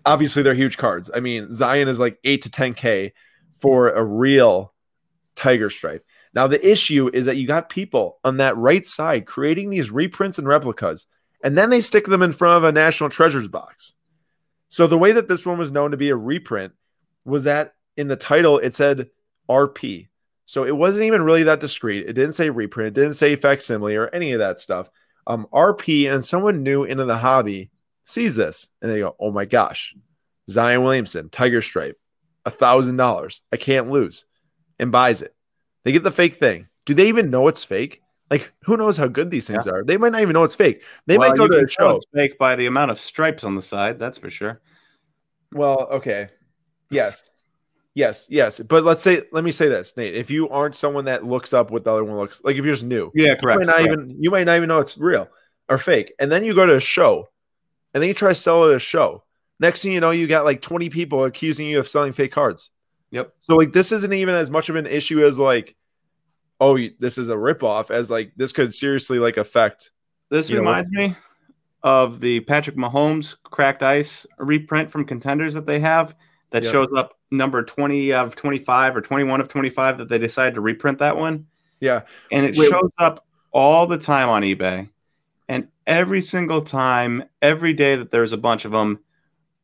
[0.06, 1.10] obviously they're huge cards.
[1.14, 3.12] I mean, Zion is like 8 to 10k
[3.58, 4.72] for a real
[5.34, 6.04] tiger stripe.
[6.34, 10.38] Now the issue is that you got people on that right side creating these reprints
[10.38, 11.06] and replicas
[11.42, 13.94] and then they stick them in front of a national treasures box.
[14.68, 16.72] So the way that this one was known to be a reprint
[17.24, 19.10] was that in the title it said
[19.48, 20.08] RP.
[20.48, 22.08] So it wasn't even really that discreet.
[22.08, 24.88] It didn't say reprint, it didn't say facsimile or any of that stuff.
[25.26, 27.70] Um, RP and someone new into the hobby
[28.06, 29.94] sees this and they go, "Oh my gosh,
[30.48, 32.00] Zion Williamson, Tiger Stripe,
[32.46, 33.42] a thousand dollars.
[33.52, 34.24] I can't lose,"
[34.78, 35.36] and buys it.
[35.84, 36.68] They get the fake thing.
[36.86, 38.00] Do they even know it's fake?
[38.30, 39.72] Like, who knows how good these things yeah.
[39.72, 39.84] are?
[39.84, 40.82] They might not even know it's fake.
[41.04, 41.96] They well, might go to a show.
[41.96, 43.98] It's fake by the amount of stripes on the side.
[43.98, 44.62] That's for sure.
[45.52, 46.30] Well, okay,
[46.90, 47.30] yes,
[47.98, 48.60] Yes, yes.
[48.60, 50.14] But let's say, let me say this, Nate.
[50.14, 52.72] If you aren't someone that looks up what the other one looks like, if you're
[52.72, 53.58] just new, yeah, correct.
[53.62, 53.92] You might not correct.
[53.92, 55.28] even you might not even know it's real
[55.68, 56.12] or fake.
[56.20, 57.28] And then you go to a show,
[57.92, 59.24] and then you try to sell it at a show.
[59.58, 62.70] Next thing you know, you got like 20 people accusing you of selling fake cards.
[63.10, 63.34] Yep.
[63.40, 65.74] So like this isn't even as much of an issue as like,
[66.60, 69.90] oh, this is a ripoff, as like this could seriously like affect.
[70.30, 71.16] This reminds know, me
[71.82, 76.14] of the Patrick Mahomes cracked ice reprint from contenders that they have
[76.50, 76.72] that yep.
[76.72, 80.98] shows up number 20 of 25 or 21 of 25 that they decided to reprint
[80.98, 81.46] that one.
[81.80, 82.02] Yeah.
[82.32, 84.88] And it Wait, shows up all the time on eBay.
[85.48, 89.00] And every single time, every day that there's a bunch of them,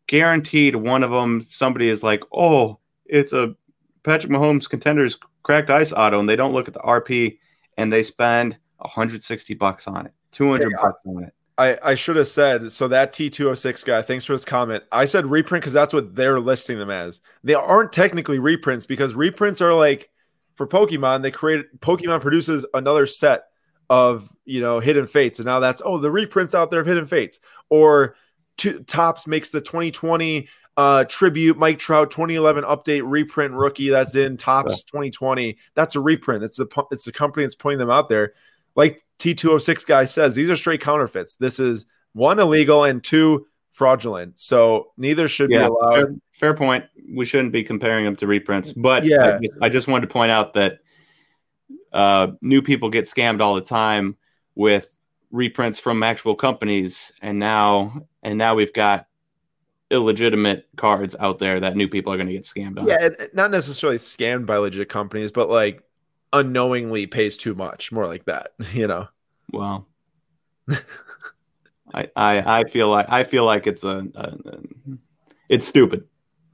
[0.06, 3.54] guaranteed one of them, somebody is like, oh, it's a
[4.02, 6.18] Patrick Mahomes contenders cracked ice auto.
[6.18, 7.38] And they don't look at the RP
[7.76, 10.76] and they spend 160 bucks on it, 200 yeah.
[10.80, 11.34] bucks on it.
[11.56, 14.82] I, I should have said so that T206 guy, thanks for his comment.
[14.90, 17.20] I said reprint because that's what they're listing them as.
[17.44, 20.10] They aren't technically reprints because reprints are like
[20.56, 23.44] for Pokemon, they create Pokemon produces another set
[23.90, 27.06] of you know hidden fates, and now that's oh the reprints out there of hidden
[27.06, 27.38] fates.
[27.70, 28.16] Or
[28.58, 34.36] to, Topps makes the 2020 uh tribute Mike Trout 2011 update reprint rookie that's in
[34.36, 35.56] Topps 2020.
[35.74, 36.42] That's a reprint.
[36.42, 38.34] It's the it's the company that's putting them out there
[38.76, 41.36] like T206 guy says, these are straight counterfeits.
[41.36, 44.38] This is one illegal and two fraudulent.
[44.38, 45.94] So neither should yeah, be allowed.
[45.94, 46.84] Fair, fair, point.
[47.12, 50.12] We shouldn't be comparing them to reprints, but yeah, I just, I just wanted to
[50.12, 50.78] point out that
[51.92, 54.16] uh, new people get scammed all the time
[54.54, 54.94] with
[55.30, 59.06] reprints from actual companies, and now and now we've got
[59.90, 62.88] illegitimate cards out there that new people are going to get scammed on.
[62.88, 65.82] Yeah, not necessarily scammed by legit companies, but like
[66.34, 69.08] unknowingly pays too much, more like that, you know.
[69.52, 69.86] Well,
[71.94, 74.58] I, I I feel like I feel like it's a, a, a
[75.48, 76.04] it's stupid.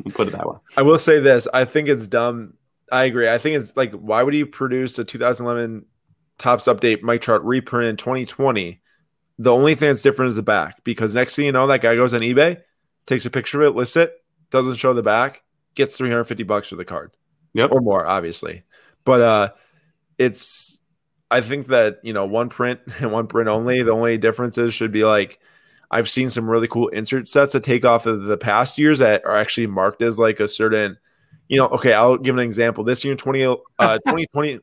[0.05, 0.57] We'll put it that way.
[0.77, 2.55] I will say this: I think it's dumb.
[2.93, 3.29] I agree.
[3.29, 5.85] I think it's like, why would you produce a 2011
[6.39, 8.81] Topps update Mike Trout reprint in 2020?
[9.39, 11.95] The only thing that's different is the back because next thing you know, that guy
[11.95, 12.61] goes on eBay,
[13.07, 14.13] takes a picture of it, lists it,
[14.51, 15.43] doesn't show the back,
[15.75, 17.13] gets 350 bucks for the card.
[17.55, 17.71] Yep.
[17.73, 18.65] Or more, obviously.
[19.05, 19.51] But uh
[20.21, 20.81] it's
[21.31, 23.83] I think that you know one print and one print only.
[23.83, 25.41] The only differences should be like
[25.91, 29.25] I've seen some really cool insert sets that take off of the past years that
[29.25, 30.99] are actually marked as like a certain,
[31.49, 31.67] you know.
[31.69, 32.85] Okay, I'll give an example.
[32.85, 34.61] This year, twenty uh, twenty twenty.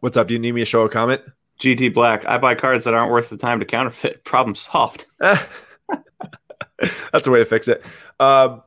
[0.00, 0.28] What's up?
[0.28, 1.22] Do you need me to show a comment?
[1.60, 2.26] GT Black.
[2.26, 4.24] I buy cards that aren't worth the time to counterfeit.
[4.24, 5.06] Problem solved.
[5.20, 7.82] That's a way to fix it.
[8.20, 8.58] Uh,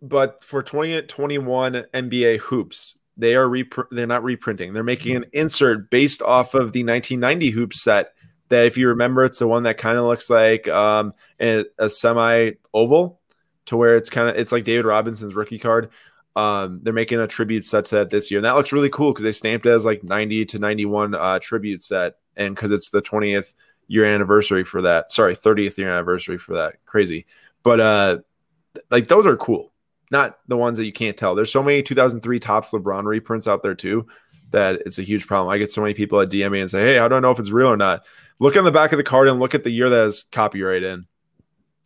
[0.00, 4.72] but for 2021 NBA hoops, they are rep- they're not reprinting.
[4.72, 8.12] They're making an insert based off of the 1990 hoop set.
[8.48, 11.88] That if you remember, it's the one that kind of looks like um, a, a
[11.88, 13.20] semi oval,
[13.66, 15.90] to where it's kind of it's like David Robinson's rookie card.
[16.34, 19.12] Um, they're making a tribute set to that this year, and that looks really cool
[19.12, 22.90] because they stamped it as like 90 to 91 uh, tribute set, and because it's
[22.90, 23.54] the 20th
[23.88, 25.12] year anniversary for that.
[25.12, 26.76] Sorry, 30th year anniversary for that.
[26.86, 27.26] Crazy,
[27.62, 28.18] but uh,
[28.90, 29.71] like those are cool
[30.12, 31.34] not the ones that you can't tell.
[31.34, 34.06] There's so many 2003 Topps LeBron reprints out there too.
[34.50, 35.50] that it's a huge problem.
[35.50, 37.38] I get so many people at DM me and say, "Hey, I don't know if
[37.38, 38.04] it's real or not."
[38.38, 40.82] Look on the back of the card and look at the year that is copyright
[40.82, 41.06] in.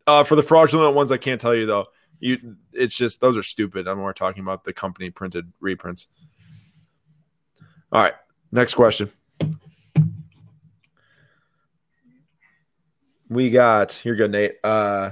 [0.05, 1.87] Uh, for the fraudulent ones, I can't tell you though.
[2.19, 3.87] You, it's just those are stupid.
[3.87, 6.09] I'm more talking about the company printed reprints.
[7.93, 8.15] All right,
[8.51, 9.11] next question.
[13.29, 14.57] We got you're good, Nate.
[14.65, 15.11] Uh,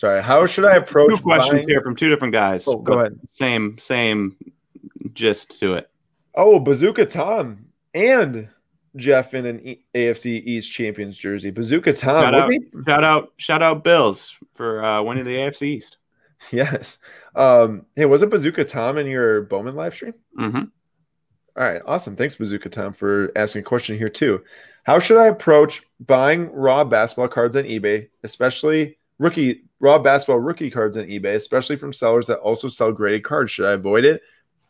[0.00, 0.22] sorry.
[0.22, 1.10] How should I approach?
[1.10, 2.66] Two questions buying- here from two different guys.
[2.66, 3.18] Oh, go ahead.
[3.28, 4.36] Same, same
[5.12, 5.90] gist to it.
[6.34, 8.48] Oh, Bazooka Tom and
[8.96, 11.50] Jeff in an e- AFC East champions jersey.
[11.50, 12.22] Bazooka Tom.
[12.22, 12.50] Shout out,
[12.86, 15.96] shout out, shout out, Bills for uh, winning the AFC East.
[16.50, 16.98] Yes.
[17.36, 20.14] Um, hey, was it Bazooka Tom in your Bowman live stream?
[20.38, 20.64] hmm All
[21.56, 22.16] right, awesome.
[22.16, 24.42] Thanks, Bazooka Tom, for asking a question here too.
[24.84, 30.70] How should I approach buying raw basketball cards on eBay, especially rookie raw basketball rookie
[30.70, 33.52] cards on eBay, especially from sellers that also sell graded cards?
[33.52, 34.22] Should I avoid it?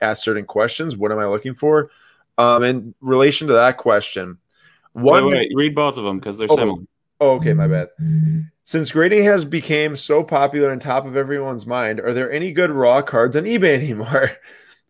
[0.02, 0.96] Ask certain questions.
[0.96, 1.90] What am I looking for?
[2.36, 4.38] Um, in relation to that question,
[4.92, 6.56] one Wait, wait, read both of them because they're Oh.
[6.56, 6.82] similar.
[7.20, 7.88] Oh, okay, my bad.
[8.64, 12.70] Since grading has become so popular and top of everyone's mind, are there any good
[12.70, 14.30] raw cards on eBay anymore?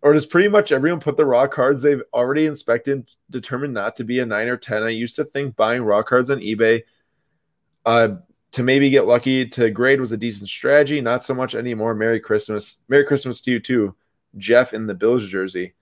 [0.03, 4.05] or does pretty much everyone put the raw cards they've already inspected determined not to
[4.05, 4.83] be a 9 or 10?
[4.83, 6.85] I used to think buying raw cards on eBay
[7.85, 8.09] uh,
[8.53, 11.01] to maybe get lucky to grade was a decent strategy.
[11.01, 11.95] Not so much anymore.
[11.95, 12.77] Merry Christmas.
[12.89, 13.95] Merry Christmas to you too,
[14.37, 15.75] Jeff in the Bills jersey.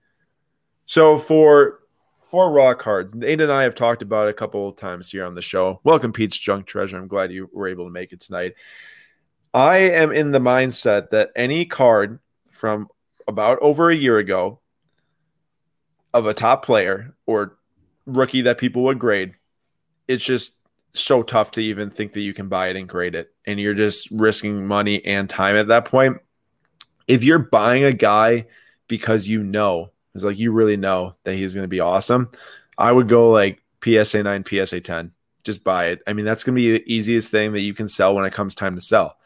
[0.85, 1.79] So for
[2.23, 5.25] for raw cards, Nate and I have talked about it a couple of times here
[5.25, 5.79] on the show.
[5.83, 6.97] Welcome, Pete's Junk Treasure.
[6.97, 8.53] I'm glad you were able to make it tonight.
[9.53, 12.19] I am in the mindset that any card
[12.51, 12.87] from
[13.27, 14.59] about over a year ago
[16.13, 17.57] of a top player or
[18.05, 19.33] rookie that people would grade,
[20.07, 20.58] it's just
[20.93, 23.31] so tough to even think that you can buy it and grade it.
[23.45, 26.17] And you're just risking money and time at that point.
[27.07, 28.47] If you're buying a guy
[28.87, 32.31] because you know, it's like you really know that he's going to be awesome,
[32.77, 35.11] I would go like PSA 9, PSA 10.
[35.43, 36.01] Just buy it.
[36.05, 38.33] I mean, that's going to be the easiest thing that you can sell when it
[38.33, 39.17] comes time to sell.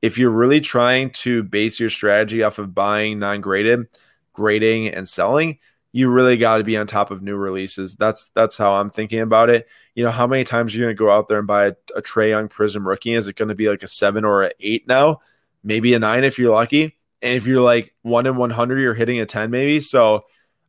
[0.00, 3.86] If you're really trying to base your strategy off of buying non graded,
[4.32, 5.58] grading, and selling,
[5.92, 7.96] you really got to be on top of new releases.
[7.96, 9.68] That's that's how I'm thinking about it.
[9.94, 11.74] You know, how many times are you going to go out there and buy a,
[11.96, 13.14] a Trae Young Prizm rookie?
[13.14, 15.20] Is it going to be like a seven or an eight now?
[15.64, 16.96] Maybe a nine if you're lucky.
[17.22, 19.80] And if you're like one in 100, you're hitting a 10 maybe.
[19.80, 20.24] So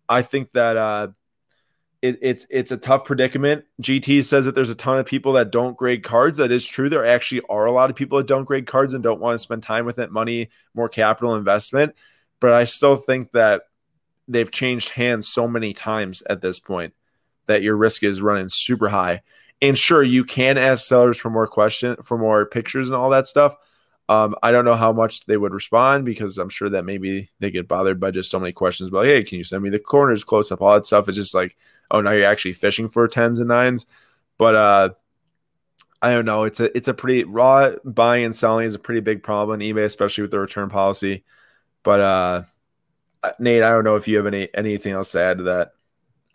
[0.09, 1.07] I think that uh,
[2.01, 3.65] it, it's it's a tough predicament.
[3.81, 6.39] GT says that there's a ton of people that don't grade cards.
[6.39, 6.89] That is true.
[6.89, 9.39] There actually are a lot of people that don't grade cards and don't want to
[9.39, 11.95] spend time with it, money, more capital investment.
[12.39, 13.63] But I still think that
[14.31, 16.93] they've changed hands so many times at this point
[17.47, 19.21] that your risk is running super high.
[19.61, 23.27] And sure, you can ask sellers for more question for more pictures and all that
[23.27, 23.55] stuff.
[24.09, 27.51] Um, I don't know how much they would respond because I'm sure that maybe they
[27.51, 30.23] get bothered by just so many questions about, hey, can you send me the corners
[30.23, 31.07] close up, all that stuff.
[31.07, 31.55] It's just like,
[31.91, 33.85] oh, now you're actually fishing for tens and nines.
[34.37, 34.89] But uh,
[36.01, 36.43] I don't know.
[36.43, 39.59] It's a it's a pretty raw buying and selling is a pretty big problem on
[39.59, 41.23] eBay, especially with the return policy.
[41.83, 42.41] But uh,
[43.23, 45.73] Uh, Nate, I don't know if you have any anything else to add to that.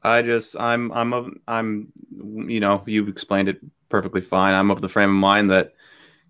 [0.02, 4.54] I just I'm I'm of I'm you know you explained it perfectly fine.
[4.54, 5.72] I'm of the frame of mind that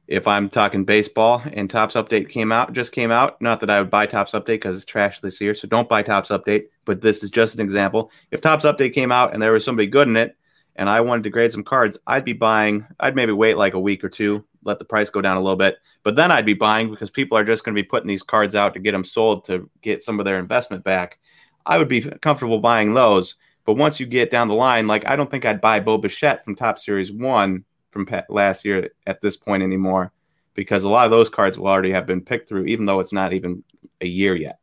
[0.09, 3.81] if I'm talking baseball and Topps Update came out just came out, not that I
[3.81, 6.69] would buy Topps Update because it's trash this year, so don't buy Topps Update.
[6.85, 8.11] But this is just an example.
[8.31, 10.37] If Topps Update came out and there was somebody good in it,
[10.77, 12.87] and I wanted to grade some cards, I'd be buying.
[13.01, 15.57] I'd maybe wait like a week or two, let the price go down a little
[15.57, 18.23] bit, but then I'd be buying because people are just going to be putting these
[18.23, 21.19] cards out to get them sold to get some of their investment back.
[21.65, 23.37] I would be comfortable buying those.
[23.65, 26.45] But once you get down the line, like I don't think I'd buy Bo Bichette
[26.45, 30.13] from Topps Series One from pa- last year at this point anymore,
[30.55, 33.13] because a lot of those cards will already have been picked through, even though it's
[33.13, 33.65] not even
[34.01, 34.61] a year yet.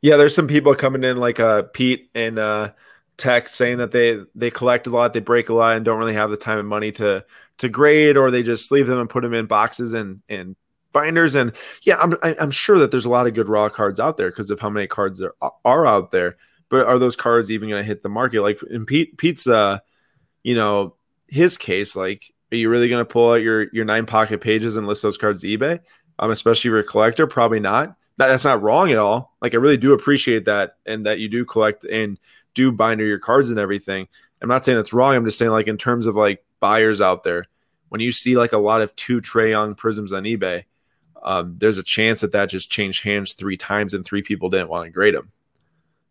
[0.00, 2.70] Yeah, there's some people coming in like uh, Pete and uh,
[3.22, 6.14] Tech saying that they they collect a lot, they break a lot, and don't really
[6.14, 7.24] have the time and money to
[7.58, 10.56] to grade, or they just leave them and put them in boxes and and
[10.92, 11.36] binders.
[11.36, 14.28] And yeah, I'm I'm sure that there's a lot of good raw cards out there
[14.28, 16.36] because of how many cards there are out there.
[16.68, 18.42] But are those cards even going to hit the market?
[18.42, 19.46] Like in Pete
[20.42, 20.96] you know,
[21.28, 24.76] his case, like, are you really going to pull out your your nine pocket pages
[24.76, 25.78] and list those cards to eBay?
[26.18, 27.96] Um, especially if you're a collector, probably not.
[28.18, 29.36] That, that's not wrong at all.
[29.40, 32.18] Like I really do appreciate that, and that you do collect and
[32.54, 34.08] do binder your cards and everything.
[34.40, 35.14] I'm not saying that's wrong.
[35.14, 37.46] I'm just saying like in terms of like buyers out there,
[37.88, 40.64] when you see like a lot of two Trae Young prizms on eBay,
[41.22, 44.68] um, there's a chance that that just changed hands three times and three people didn't
[44.68, 45.30] want to grade them.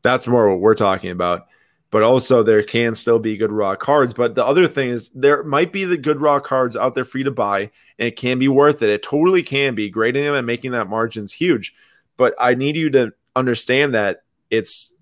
[0.01, 1.47] That's more what we're talking about.
[1.91, 4.13] But also, there can still be good raw cards.
[4.13, 7.17] But the other thing is, there might be the good raw cards out there for
[7.17, 8.89] you to buy, and it can be worth it.
[8.89, 9.89] It totally can be.
[9.89, 11.75] Grading them and making that margin's huge.
[12.15, 14.93] But I need you to understand that it's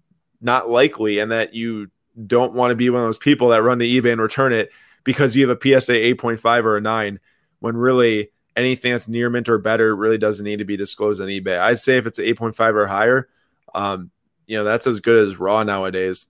[0.41, 1.89] not likely and that you
[2.25, 4.71] don't want to be one of those people that run to eBay and return it
[5.03, 7.19] because you have a PSA 8.5 or a 9
[7.59, 11.27] when really anything that's near mint or better really doesn't need to be disclosed on
[11.27, 11.59] eBay.
[11.59, 13.29] I'd say if it's 8.5 or higher,
[13.73, 14.11] um,
[14.47, 16.27] you know, that's as good as raw nowadays.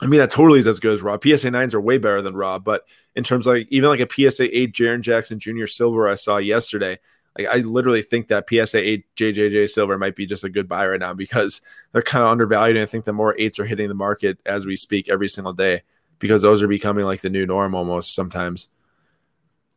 [0.00, 1.16] I mean, that totally is as good as raw.
[1.16, 2.84] PSA 9s are way better than raw, but
[3.16, 5.66] in terms of like even like a PSA 8 Jaren Jackson Jr.
[5.66, 6.98] Silver I saw yesterday,
[7.38, 10.86] like I literally think that PSA 8 JJJ Silver might be just a good buy
[10.86, 11.60] right now because
[11.92, 12.76] they're kind of undervalued.
[12.76, 15.52] And I think the more eights are hitting the market as we speak every single
[15.52, 15.82] day
[16.18, 18.68] because those are becoming like the new norm almost sometimes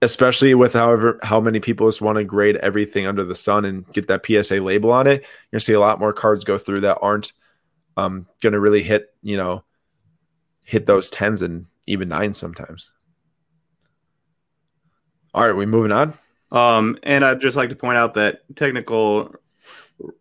[0.02, 3.92] especially with however how many people just want to grade everything under the sun and
[3.94, 5.22] get that PSA label on it.
[5.22, 7.34] You're gonna see a lot more cards go through that aren't
[7.98, 9.64] um, gonna really hit, you know,
[10.64, 12.92] hit those tens and even nines sometimes.
[15.34, 16.14] All right, we moving on.
[16.52, 19.34] Um, and I'd just like to point out that technical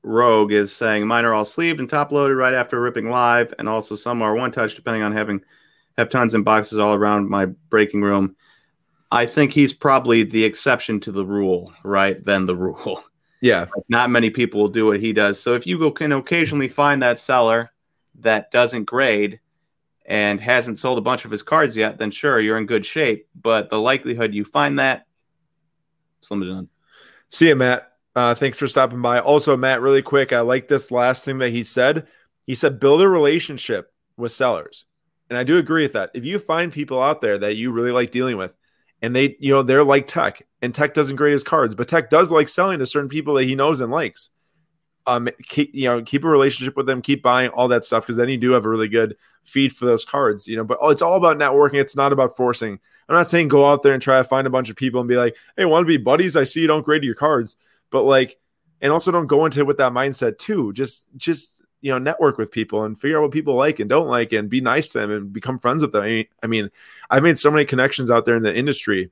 [0.02, 3.68] rogue is saying mine are all sleeved and top loaded right after ripping live, and
[3.68, 5.42] also some are one touch depending on having
[5.98, 8.36] have tons in boxes all around my breaking room.
[9.12, 12.22] I think he's probably the exception to the rule, right?
[12.24, 13.04] Than the rule.
[13.42, 13.60] Yeah.
[13.60, 15.40] Like not many people will do what he does.
[15.40, 17.72] So if you go, can occasionally find that seller
[18.16, 19.40] that doesn't grade
[20.04, 23.28] and hasn't sold a bunch of his cards yet, then sure, you're in good shape.
[23.34, 25.06] But the likelihood you find that,
[26.20, 26.68] it's limited on.
[27.30, 27.92] See you, Matt.
[28.14, 29.20] Uh, thanks for stopping by.
[29.20, 32.06] Also, Matt, really quick, I like this last thing that he said.
[32.46, 34.84] He said, build a relationship with sellers.
[35.28, 36.10] And I do agree with that.
[36.14, 38.54] If you find people out there that you really like dealing with,
[39.00, 42.10] and they, you know, they're like Tech, and Tech doesn't grade his cards, but Tech
[42.10, 44.30] does like selling to certain people that he knows and likes.
[45.10, 48.16] Um, keep, you know, keep a relationship with them, keep buying all that stuff because
[48.16, 50.64] then you do have a really good feed for those cards, you know.
[50.64, 51.80] But oh, it's all about networking.
[51.80, 52.78] It's not about forcing.
[53.08, 55.08] I'm not saying go out there and try to find a bunch of people and
[55.08, 56.36] be like, "Hey, want to be buddies?
[56.36, 57.56] I see you don't grade your cards,"
[57.90, 58.38] but like,
[58.80, 60.72] and also don't go into it with that mindset too.
[60.72, 64.06] Just, just you know, network with people and figure out what people like and don't
[64.06, 66.04] like, and be nice to them and become friends with them.
[66.04, 66.70] I mean, I mean
[67.10, 69.10] I've made so many connections out there in the industry.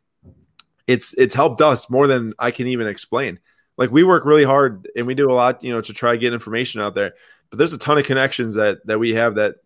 [0.87, 3.41] It's it's helped us more than I can even explain.
[3.79, 6.19] Like we work really hard and we do a lot, you know, to try to
[6.19, 7.15] get information out there.
[7.49, 9.57] But there's a ton of connections that that we have that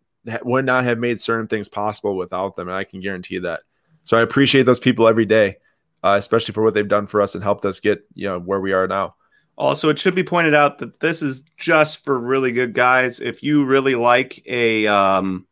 [0.44, 3.62] would not have made certain things possible without them, and I can guarantee that.
[4.05, 5.57] So I appreciate those people every day,
[6.05, 8.61] uh, especially for what they've done for us and helped us get you know where
[8.61, 9.16] we are now.
[9.57, 13.20] Also, it should be pointed out that this is just for really good guys.
[13.20, 15.46] If you really like a um,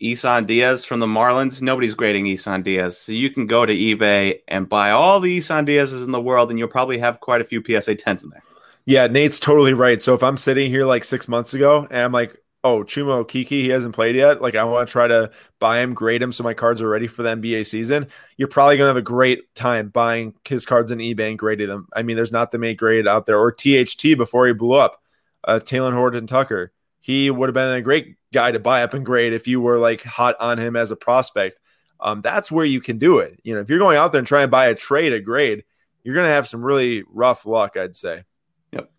[0.00, 2.98] Isan Diaz from the Marlins, nobody's grading Isan Diaz.
[2.98, 6.50] So you can go to eBay and buy all the Isan Diaz's in the world,
[6.50, 8.42] and you'll probably have quite a few PSA 10s in there.
[8.86, 10.00] Yeah, Nate's totally right.
[10.00, 13.48] So if I'm sitting here like six months ago and I'm like, oh, Chuma Okeke,
[13.48, 14.40] he hasn't played yet.
[14.40, 17.06] Like, I want to try to buy him, grade him so my cards are ready
[17.06, 18.08] for the NBA season.
[18.36, 21.68] You're probably going to have a great time buying his cards in eBay and grading
[21.68, 21.88] them.
[21.94, 25.02] I mean, there's not the mate grade out there or THT before he blew up.
[25.44, 29.04] Uh, Talen Horton Tucker, he would have been a great guy to buy up and
[29.04, 31.58] grade if you were like hot on him as a prospect.
[32.00, 33.40] Um, that's where you can do it.
[33.42, 35.64] You know, if you're going out there and trying to buy a trade, a grade,
[36.04, 38.24] you're going to have some really rough luck, I'd say.
[38.72, 38.90] Yep.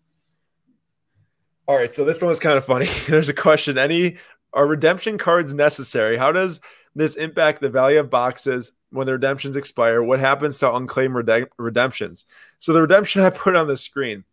[1.66, 2.88] All right, so this one was kind of funny.
[3.08, 4.18] There's a question: Any
[4.52, 6.16] are redemption cards necessary?
[6.16, 6.60] How does
[6.94, 10.02] this impact the value of boxes when the redemptions expire?
[10.02, 12.26] What happens to unclaimed rede- redemptions?
[12.58, 14.24] So the redemption I put on the screen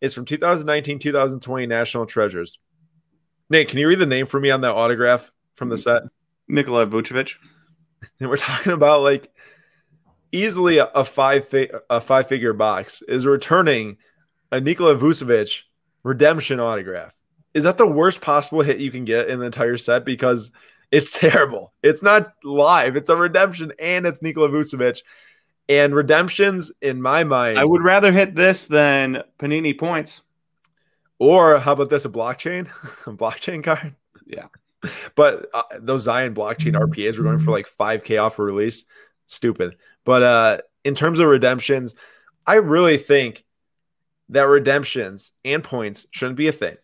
[0.00, 2.58] is from 2019-2020 National Treasures.
[3.50, 6.02] Nate, can you read the name for me on that autograph from the set?
[6.48, 7.36] Nikola Vucevic.
[8.20, 9.32] And we're talking about like
[10.32, 13.96] easily a, a five fi- a five figure box is returning
[14.52, 15.62] a Nikola Vucevic
[16.02, 17.14] redemption autograph.
[17.54, 20.04] Is that the worst possible hit you can get in the entire set?
[20.04, 20.52] Because
[20.90, 21.72] it's terrible.
[21.82, 22.96] It's not live.
[22.96, 25.02] It's a redemption, and it's Nikola Vucevic.
[25.70, 30.22] And redemptions, in my mind, I would rather hit this than Panini points.
[31.18, 32.04] Or how about this?
[32.04, 32.66] A blockchain,
[33.06, 33.94] a blockchain card.
[34.26, 34.46] Yeah,
[35.14, 38.84] but uh, those Zion blockchain RPAs were going for like five k off a release.
[39.26, 39.76] Stupid.
[40.04, 41.94] But uh, in terms of redemptions,
[42.46, 43.44] I really think
[44.30, 46.76] that redemptions and points shouldn't be a thing.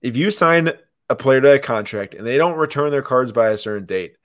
[0.00, 0.72] If you sign
[1.08, 4.16] a player to a contract and they don't return their cards by a certain date,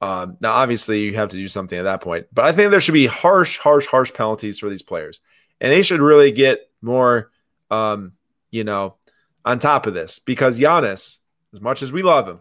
[0.00, 2.26] um, now obviously you have to do something at that point.
[2.32, 5.20] But I think there should be harsh, harsh, harsh penalties for these players,
[5.60, 7.30] and they should really get more,
[7.70, 8.12] um,
[8.50, 8.96] you know,
[9.44, 11.18] on top of this because Giannis,
[11.52, 12.40] as much as we love him,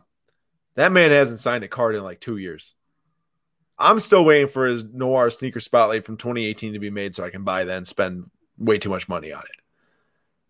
[0.75, 2.75] that man hasn't signed a card in like two years.
[3.79, 7.29] I'm still waiting for his Noir sneaker spotlight from 2018 to be made so I
[7.29, 9.61] can buy that and spend way too much money on it.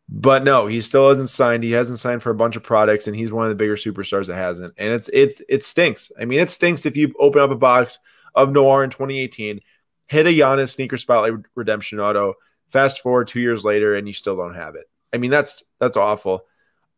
[0.09, 1.63] But no, he still hasn't signed.
[1.63, 4.27] He hasn't signed for a bunch of products, and he's one of the bigger superstars
[4.27, 4.73] that hasn't.
[4.77, 6.11] And it's it's it stinks.
[6.19, 7.99] I mean, it stinks if you open up a box
[8.33, 9.59] of Noir in 2018,
[10.07, 12.35] hit a Giannis sneaker spotlight redemption auto,
[12.69, 14.89] fast forward two years later, and you still don't have it.
[15.17, 16.45] I mean, that's that's awful.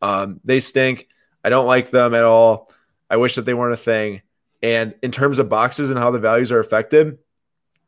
[0.02, 1.08] Um, they stink.
[1.42, 2.70] I don't like them at all.
[3.10, 4.22] I wish that they weren't a thing.
[4.62, 7.18] And in terms of boxes and how the values are affected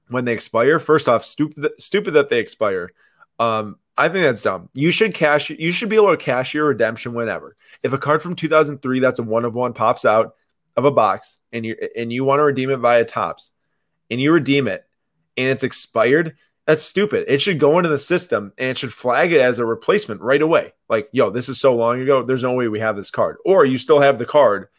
[0.08, 2.92] when they expire, first off, stupid stupid that they expire.
[3.40, 4.70] Um, I think that's dumb.
[4.74, 5.50] You should cash.
[5.50, 7.58] You should be able to cash your redemption whenever.
[7.84, 10.36] If a card from 2003 that's a one of one pops out
[10.78, 13.52] of a box and you and you want to redeem it via Topps,
[14.10, 14.86] and you redeem it
[15.36, 16.38] and it's expired,
[16.72, 17.26] that's stupid.
[17.28, 20.42] It should go into the system and it should flag it as a replacement right
[20.42, 20.72] away.
[20.88, 22.24] Like, yo, this is so long ago.
[22.24, 23.36] There's no way we have this card.
[23.44, 24.70] Or you still have the card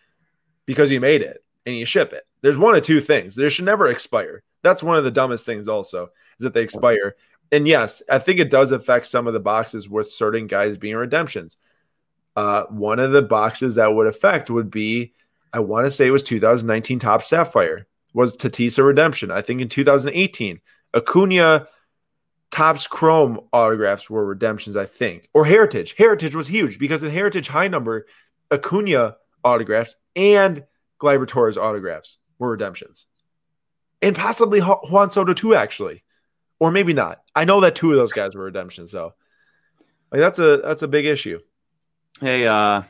[0.65, 2.27] because you made it and you ship it.
[2.41, 3.37] There's one of two things.
[3.37, 4.43] They should never expire.
[4.63, 6.05] That's one of the dumbest things, also,
[6.39, 7.15] is that they expire.
[7.51, 10.97] And yes, I think it does affect some of the boxes with certain guys being
[10.97, 11.59] redemptions.
[12.35, 15.13] Uh, one of the boxes that would affect would be,
[15.53, 19.31] I want to say it was 2019 Topps Sapphire, was Tatis Redemption.
[19.31, 20.63] I think in 2018,
[20.95, 21.69] Acuna
[22.53, 25.95] Topps Chrome autographs were redemptions, I think, or Heritage.
[25.97, 28.07] Heritage was huge because in Heritage High Number,
[28.53, 30.65] Acuna autographs and
[31.01, 33.07] Gleyber Torres autographs were redemptions,
[34.03, 36.05] and possibly Juan Soto too, actually,
[36.61, 37.23] or maybe not.
[37.35, 39.15] I know that two of those guys were redemptions, though.
[40.13, 41.41] Like that's a that's a big issue.
[42.21, 42.83] Hey, uh,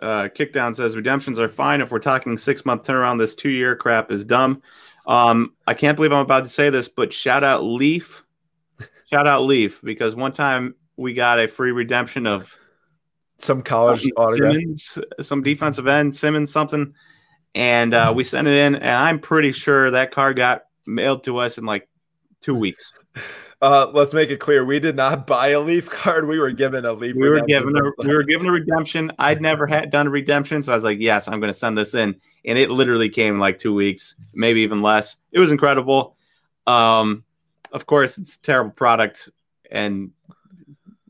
[0.00, 3.18] uh, Kickdown says redemptions are fine if we're talking six month turnaround.
[3.18, 4.62] This two year crap is dumb.
[5.06, 8.23] Um, I can't believe I'm about to say this, but shout out Leaf,
[9.14, 12.52] shout out Leaf because one time we got a free redemption of
[13.36, 16.92] some college Simmons, some defensive end Simmons something,
[17.54, 21.38] and uh, we sent it in, and I'm pretty sure that card got mailed to
[21.38, 21.88] us in like
[22.40, 22.92] two weeks.
[23.62, 26.28] Uh, let's make it clear: we did not buy a Leaf card.
[26.28, 27.16] We were given a Leaf.
[27.16, 29.10] We were given a we were given a redemption.
[29.18, 31.78] I'd never had done a redemption, so I was like, "Yes, I'm going to send
[31.78, 35.16] this in." And it literally came in like two weeks, maybe even less.
[35.32, 36.14] It was incredible.
[36.66, 37.24] Um,
[37.74, 39.28] of course, it's a terrible product,
[39.70, 40.12] and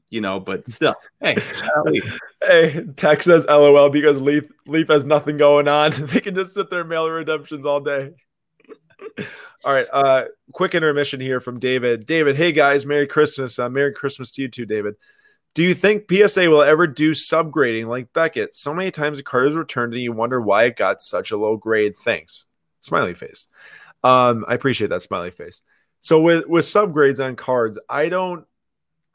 [0.09, 1.37] you know, but still, hey,
[2.43, 5.91] hey, Tech says LOL because Leaf Leaf has nothing going on.
[6.07, 8.13] they can just sit there and mail redemptions all day.
[9.65, 9.87] All right.
[9.93, 12.05] Uh, quick intermission here from David.
[12.07, 13.59] David, hey guys, Merry Christmas.
[13.59, 14.95] Uh, Merry Christmas to you too, David.
[15.55, 18.55] Do you think PSA will ever do subgrading like Beckett?
[18.55, 21.37] So many times a card is returned and you wonder why it got such a
[21.37, 21.97] low grade.
[21.97, 22.47] Thanks.
[22.81, 23.47] Smiley face.
[24.03, 25.63] Um, I appreciate that smiley face.
[26.05, 28.45] So with with subgrades on cards, I don't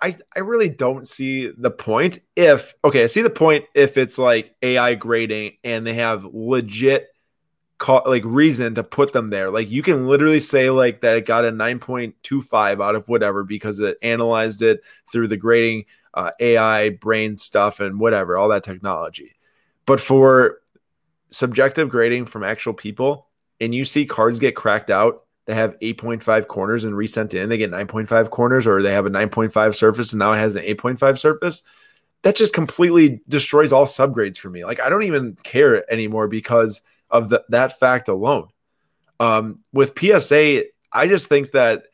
[0.02, 4.18] I I really don't see the point if okay, I see the point if it's
[4.18, 7.10] like AI grading and they have legit
[7.78, 9.52] call, like reason to put them there.
[9.52, 13.80] Like you can literally say like that it got a 9.25 out of whatever because
[13.80, 14.82] it analyzed it
[15.12, 15.86] through the grading
[16.16, 19.36] uh, AI brain stuff and whatever, all that technology.
[19.86, 20.58] But for
[21.30, 23.28] subjective grading from actual people,
[23.62, 27.58] and you see cards get cracked out that have 8.5 corners and resent in, they
[27.58, 31.18] get 9.5 corners, or they have a 9.5 surface and now it has an 8.5
[31.18, 31.64] surface.
[32.22, 34.64] That just completely destroys all subgrades for me.
[34.64, 38.50] Like I don't even care anymore because of the, that fact alone.
[39.20, 41.86] Um, with PSA, I just think that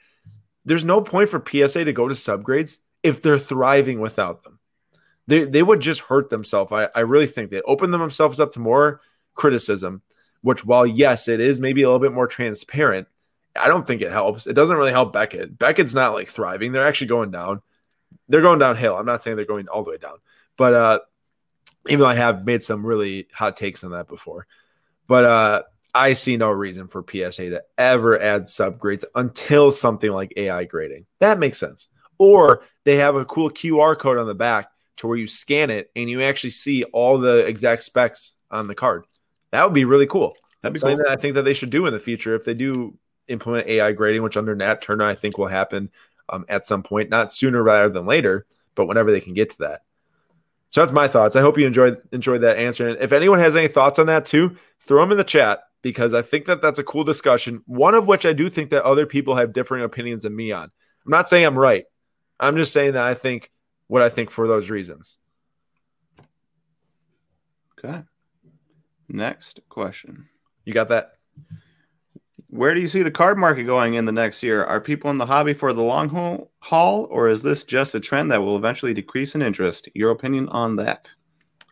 [0.66, 4.60] there's no point for PSA to go to subgrades if they're thriving without them.
[5.28, 6.74] They, they would just hurt themselves.
[6.74, 8.99] I, I really think they open themselves up to more
[9.34, 10.01] criticism,
[10.41, 13.08] which, while yes, it is maybe a little bit more transparent,
[13.56, 14.47] I don't think it helps.
[14.47, 15.58] It doesn't really help Beckett.
[15.58, 16.72] Beckett's not like thriving.
[16.72, 17.62] They're actually going down.
[18.28, 18.95] They're going downhill.
[18.95, 20.18] I'm not saying they're going all the way down,
[20.58, 20.99] but uh,
[21.88, 24.47] even though I have made some really hot takes on that before.
[25.08, 30.34] But uh, I see no reason for PSA to ever add subgrades until something like
[30.36, 31.06] AI grading.
[31.20, 31.89] That makes sense.
[32.18, 35.91] Or they have a cool QR code on the back to where you scan it
[35.95, 39.06] and you actually see all the exact specs on the card.
[39.51, 40.36] That would be really cool.
[40.62, 41.06] That'd be something cool.
[41.06, 42.97] that I think that they should do in the future if they do
[43.28, 45.89] implement AI grading, which under Nat Turner I think will happen
[46.30, 48.45] um, at some point, not sooner rather than later,
[48.76, 49.82] but whenever they can get to that.
[50.69, 51.36] So that's my thoughts.
[51.36, 52.89] I hope you enjoyed enjoyed that answer.
[52.89, 56.13] And if anyone has any thoughts on that too, throw them in the chat because
[56.13, 57.63] I think that that's a cool discussion.
[57.65, 60.63] One of which I do think that other people have differing opinions than me on.
[60.63, 61.86] I'm not saying I'm right.
[62.39, 63.51] I'm just saying that I think
[63.88, 65.17] what I think for those reasons.
[67.80, 68.01] Okay.
[69.07, 70.28] Next question.
[70.65, 71.13] You got that?
[72.56, 74.64] Where do you see the card market going in the next year?
[74.64, 78.32] Are people in the hobby for the long haul, or is this just a trend
[78.32, 79.89] that will eventually decrease in interest?
[79.93, 81.10] Your opinion on that?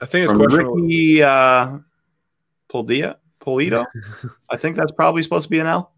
[0.01, 1.77] I think it's From Ricky uh,
[2.71, 3.85] Poldia, Polito.
[4.49, 5.93] I think that's probably supposed to be an L.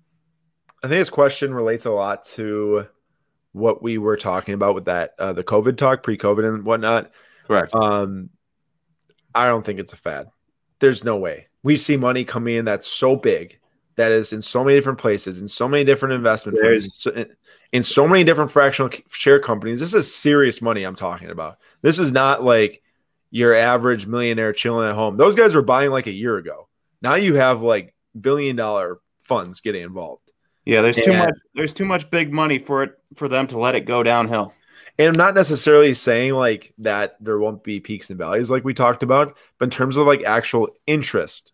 [0.84, 2.86] I think this question relates a lot to
[3.54, 7.12] what we were talking about with that uh, the COVID talk, pre-COVID and whatnot.
[7.48, 7.74] Correct.
[7.74, 8.30] Um,
[9.34, 10.28] I don't think it's a fad.
[10.80, 13.60] There's no way we see money coming in that's so big
[13.96, 17.08] that is in so many different places, in so many different investment firms,
[17.72, 19.80] in so many different fractional share companies.
[19.80, 21.58] This is serious money I'm talking about.
[21.82, 22.82] This is not like
[23.32, 25.18] your average millionaire chilling at home.
[25.18, 26.68] Those guys were buying like a year ago.
[27.02, 30.32] Now you have like billion dollar funds getting involved.
[30.66, 33.76] Yeah, there's too much there's too much big money for it for them to let
[33.76, 34.54] it go downhill.
[34.98, 38.74] And I'm not necessarily saying like that there won't be peaks and valleys like we
[38.74, 41.52] talked about, but in terms of like actual interest,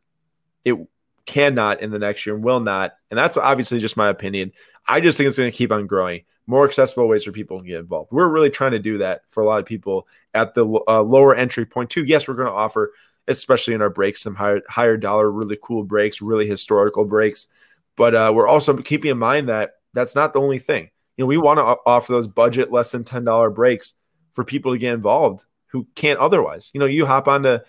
[0.64, 0.78] it
[1.26, 2.94] cannot in the next year and will not.
[3.10, 4.52] And that's obviously just my opinion.
[4.88, 6.24] I just think it's going to keep on growing.
[6.48, 8.12] More accessible ways for people to get involved.
[8.12, 11.36] We're really trying to do that for a lot of people at the uh, lower
[11.36, 12.04] entry point too.
[12.04, 12.92] Yes, we're going to offer,
[13.28, 17.48] especially in our breaks, some higher higher dollar, really cool breaks, really historical breaks.
[17.96, 20.90] But uh, we're also keeping in mind that that's not the only thing.
[21.16, 23.94] You know, we want to offer those budget less than ten dollar breaks
[24.34, 26.72] for people to get involved who can't otherwise.
[26.74, 27.60] You know, you hop onto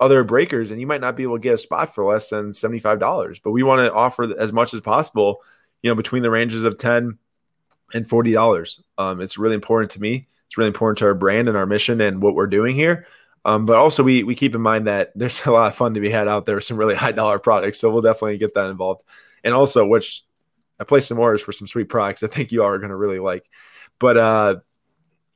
[0.00, 2.52] other breakers and you might not be able to get a spot for less than
[2.52, 5.40] seventy five dollars, but we want to offer as much as possible.
[5.82, 7.18] You know, between the ranges of ten
[7.92, 8.82] and forty dollars.
[8.98, 10.26] Um, it's really important to me.
[10.46, 13.06] It's really important to our brand and our mission and what we're doing here.
[13.44, 16.00] Um, but also we we keep in mind that there's a lot of fun to
[16.00, 17.80] be had out there with some really high dollar products.
[17.80, 19.04] So we'll definitely get that involved.
[19.42, 20.24] And also, which
[20.80, 23.18] I placed some orders for some sweet products I think you all are gonna really
[23.18, 23.44] like.
[23.98, 24.56] But uh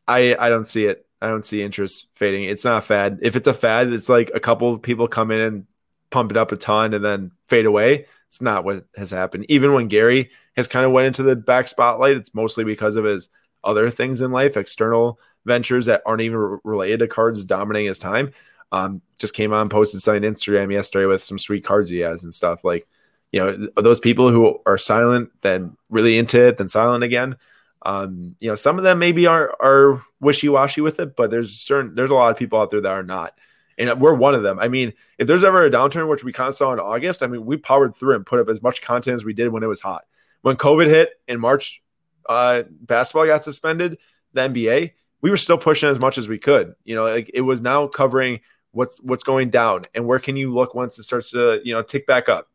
[0.06, 1.06] I I don't see it.
[1.20, 2.44] I don't see interest fading.
[2.44, 3.18] It's not a fad.
[3.22, 5.66] If it's a fad, it's like a couple of people come in and
[6.10, 8.06] pump it up a ton and then fade away.
[8.28, 9.46] It's not what has happened.
[9.48, 13.04] Even when Gary has kind of went into the back spotlight, it's mostly because of
[13.04, 13.30] his
[13.64, 18.32] other things in life, external ventures that aren't even related to cards dominating his time.
[18.70, 22.34] Um, just came on, posted something Instagram yesterday with some sweet cards he has and
[22.34, 22.64] stuff.
[22.64, 22.86] Like,
[23.32, 27.36] you know, those people who are silent, then really into it, then silent again.
[27.82, 31.60] Um, you know, some of them maybe are are wishy washy with it, but there's
[31.60, 33.38] certain there's a lot of people out there that are not,
[33.76, 34.58] and we're one of them.
[34.58, 37.28] I mean, if there's ever a downturn, which we kind of saw in August, I
[37.28, 39.68] mean, we powered through and put up as much content as we did when it
[39.68, 40.04] was hot.
[40.42, 41.82] When COVID hit in March,
[42.28, 43.98] uh, basketball got suspended,
[44.32, 46.74] the NBA, we were still pushing as much as we could.
[46.84, 48.40] You know, like it was now covering
[48.72, 51.82] what's what's going down and where can you look once it starts to you know
[51.82, 52.48] tick back up.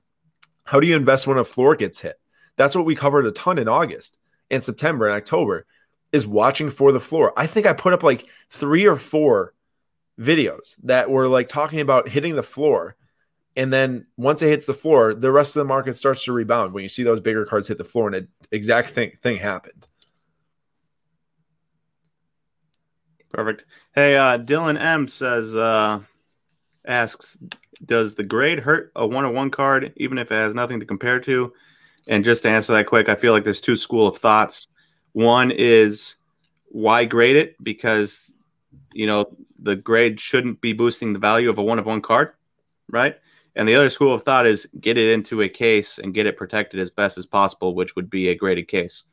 [0.65, 2.19] How do you invest when a floor gets hit?
[2.55, 4.17] That's what we covered a ton in August
[4.49, 5.65] and September and October
[6.11, 7.33] is watching for the floor.
[7.35, 9.53] I think I put up like three or four
[10.19, 12.95] videos that were like talking about hitting the floor.
[13.55, 16.73] And then once it hits the floor, the rest of the market starts to rebound
[16.73, 19.87] when you see those bigger cards hit the floor and an exact thing, thing happened.
[23.31, 23.65] Perfect.
[23.95, 25.99] Hey, uh, Dylan M says, uh,
[26.85, 27.37] asks,
[27.83, 30.85] does the grade hurt a one on one card, even if it has nothing to
[30.85, 31.53] compare to?
[32.07, 34.67] And just to answer that quick, I feel like there's two school of thoughts.
[35.13, 36.15] One is
[36.69, 37.55] why grade it?
[37.63, 38.33] Because,
[38.93, 42.33] you know, the grade shouldn't be boosting the value of a one of one card,
[42.89, 43.17] right?
[43.55, 46.37] And the other school of thought is get it into a case and get it
[46.37, 49.03] protected as best as possible, which would be a graded case.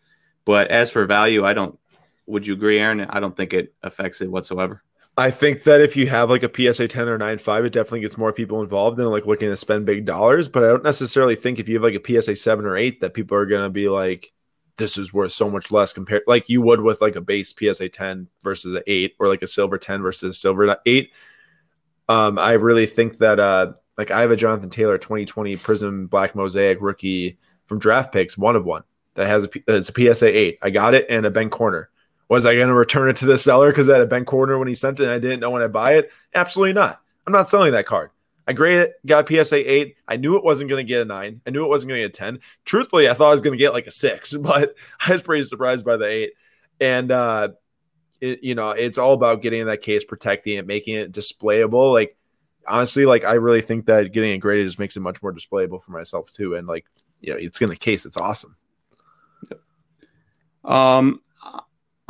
[0.45, 1.79] But as for value, I don't
[2.27, 3.01] would you agree, Aaron?
[3.01, 4.83] I don't think it affects it whatsoever.
[5.17, 8.17] I think that if you have like a PSA 10 or 9.5, it definitely gets
[8.17, 10.49] more people involved than like looking to spend big dollars.
[10.49, 13.15] But I don't necessarily think if you have like a PSA 7 or 8 that
[13.15, 14.33] people are going to be like,
[14.81, 17.91] this is worth so much less compared like you would with like a base PSA
[17.91, 21.13] 10 versus an 8 or like a silver 10 versus silver 8.
[22.09, 26.35] Um, I really think that uh like I have a Jonathan Taylor 2020 Prizm Black
[26.35, 28.83] Mosaic rookie from Draft Picks, one of one
[29.15, 30.59] that has a it's a PSA 8.
[30.63, 31.91] I got it and a Ben Corner.
[32.31, 34.57] Was I going to return it to the seller because I had a Ben Corner
[34.57, 36.13] when he sent it and I didn't know when I buy it?
[36.33, 37.01] Absolutely not.
[37.27, 38.11] I'm not selling that card.
[38.47, 39.97] I graded it, got a PSA 8.
[40.07, 41.41] I knew it wasn't going to get a 9.
[41.45, 42.39] I knew it wasn't going to get a 10.
[42.65, 45.43] Truthfully, I thought I was going to get like a 6, but I was pretty
[45.43, 46.33] surprised by the 8.
[46.81, 47.49] And, uh,
[48.21, 51.93] it, you know, it's all about getting that case, protecting it, making it displayable.
[51.93, 52.17] Like,
[52.67, 55.83] honestly, like, I really think that getting it graded just makes it much more displayable
[55.83, 56.55] for myself, too.
[56.55, 56.87] And, like,
[57.21, 58.07] you know, it's going to case.
[58.07, 58.57] It's awesome.
[60.65, 61.23] Um,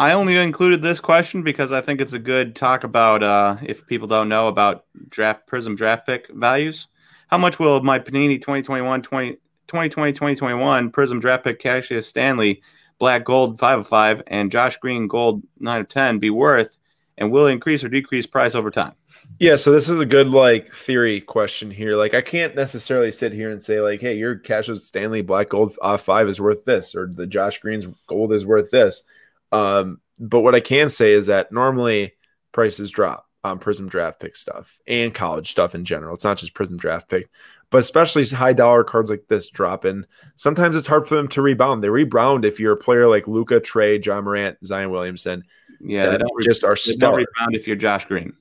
[0.01, 3.86] I only included this question because I think it's a good talk about uh, if
[3.86, 6.88] people don't know about draft Prizm draft pick values.
[7.28, 9.32] How much will my Panini 2021 20,
[9.68, 12.62] 2020 2021 Prizm draft pick Cassius Stanley
[12.98, 16.78] Black Gold 5 of 5 and Josh Green Gold 9 of 10 be worth
[17.18, 18.94] and will increase or decrease price over time?
[19.38, 21.98] Yeah, so this is a good like theory question here.
[21.98, 25.76] Like I can't necessarily sit here and say like, hey, your Cassius Stanley Black Gold
[25.82, 29.05] uh, 5 is worth this or the Josh Green's gold is worth this
[29.53, 32.12] um, but what I can say is that normally
[32.53, 36.14] prices drop on Prizm draft pick stuff and college stuff in general.
[36.14, 37.30] It's not just Prizm draft pick,
[37.70, 40.07] but especially high dollar cards like this drop in.
[40.36, 41.82] Sometimes it's hard for them to rebound.
[41.82, 45.44] They rebound if you're a player like Luka, Trae, Ja Morant, Zion Williamson.
[45.80, 48.34] Yeah, they don't just are don't rebound if you're Josh Green.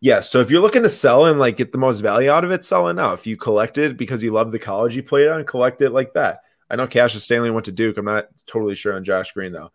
[0.00, 2.50] Yeah, so if you're looking to sell and like get the most value out of
[2.50, 3.12] it, sell it now.
[3.12, 6.14] If you collect it because you love the college you played on, collect it like
[6.14, 6.42] that.
[6.70, 7.96] I know Cassius Stanley went to Duke.
[7.96, 9.70] I'm not totally sure on Josh Green though.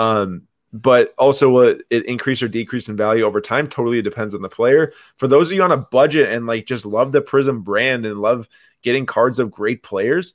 [0.00, 3.66] Um, but also will it increase or decrease in value over time?
[3.66, 4.92] Totally depends on the player.
[5.16, 8.18] For those of you on a budget and like just love the Prizm brand and
[8.20, 8.48] love
[8.82, 10.34] getting cards of great players,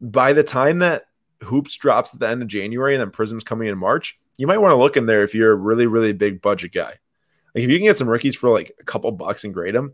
[0.00, 1.08] by the time that
[1.42, 4.58] Hoops drops at the end of January and then Prizm's coming in March, you might
[4.58, 6.94] want to look in there if you're a really, really big budget guy.
[7.54, 9.92] Like if you can get some rookies for like a couple bucks and grade them,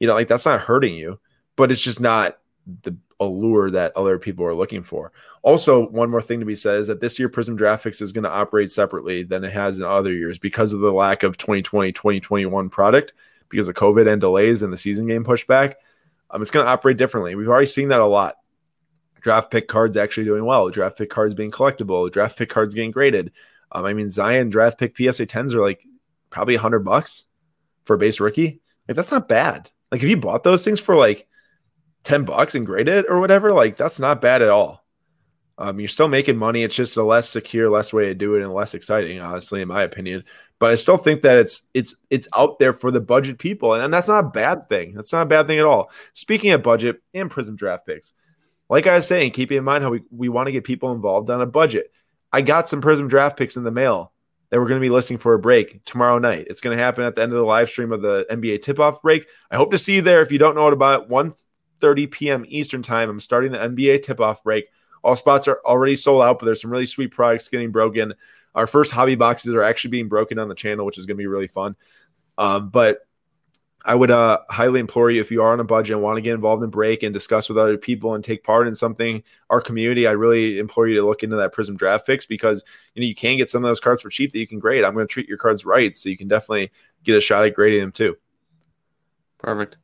[0.00, 1.20] you know, like that's not hurting you,
[1.54, 2.38] but it's just not
[2.82, 5.12] the allure that other people are looking for.
[5.42, 8.24] Also, one more thing to be said is that this year Prizm Graphics is going
[8.24, 11.92] to operate separately than it has in other years because of the lack of 2020
[11.92, 13.12] 2021 product
[13.48, 15.74] because of COVID and delays and the season game pushback.
[16.30, 17.34] Um, it's going to operate differently.
[17.34, 18.36] We've already seen that a lot.
[19.20, 20.68] Draft pick cards actually doing well.
[20.70, 22.10] Draft pick cards being collectible.
[22.10, 23.32] Draft pick cards getting graded.
[23.72, 25.84] Um, I mean, Zion draft pick PSA 10s are like
[26.30, 27.26] probably a hundred bucks
[27.84, 28.60] for a base rookie.
[28.88, 29.70] Like that's not bad.
[29.90, 31.28] Like if you bought those things for like
[32.06, 34.84] 10 bucks and grade it or whatever, like that's not bad at all.
[35.58, 36.62] Um, you're still making money.
[36.62, 39.68] It's just a less secure, less way to do it and less exciting, honestly, in
[39.68, 40.22] my opinion.
[40.58, 43.82] But I still think that it's it's it's out there for the budget people, and,
[43.82, 44.94] and that's not a bad thing.
[44.94, 45.90] That's not a bad thing at all.
[46.12, 48.12] Speaking of budget and Prizm draft picks,
[48.68, 51.28] like I was saying, keeping in mind how we, we want to get people involved
[51.28, 51.90] on a budget.
[52.32, 54.12] I got some Prizm draft picks in the mail
[54.50, 56.46] that we're going to be listing for a break tomorrow night.
[56.48, 58.78] It's going to happen at the end of the live stream of the NBA tip
[58.78, 59.26] off break.
[59.50, 60.22] I hope to see you there.
[60.22, 61.34] If you don't know it about 1
[61.80, 62.44] 30 p.m.
[62.48, 64.66] Eastern time, I'm starting the NBA tip off break.
[65.02, 68.14] All spots are already sold out, but there's some really sweet products getting broken.
[68.54, 71.22] Our first hobby boxes are actually being broken on the channel, which is going to
[71.22, 71.76] be really fun.
[72.38, 73.06] Um, but
[73.86, 76.20] I would uh, highly implore you if you are on a budget and want to
[76.20, 79.60] get involved in break and discuss with other people and take part in something, our
[79.60, 82.64] community, I really implore you to look into that Prizm draft picks because
[82.94, 84.82] you know you can get some of those cards for cheap that you can grade.
[84.82, 86.72] I'm going to treat your cards right, so you can definitely
[87.04, 88.16] get a shot at grading them too.
[89.38, 89.76] Perfect.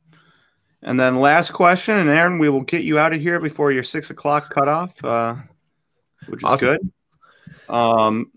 [0.83, 3.83] And then last question, and Aaron, we will get you out of here before your
[3.83, 5.35] six o'clock cutoff, uh,
[6.27, 6.77] which is awesome.
[6.77, 7.73] good.
[7.73, 8.31] Um,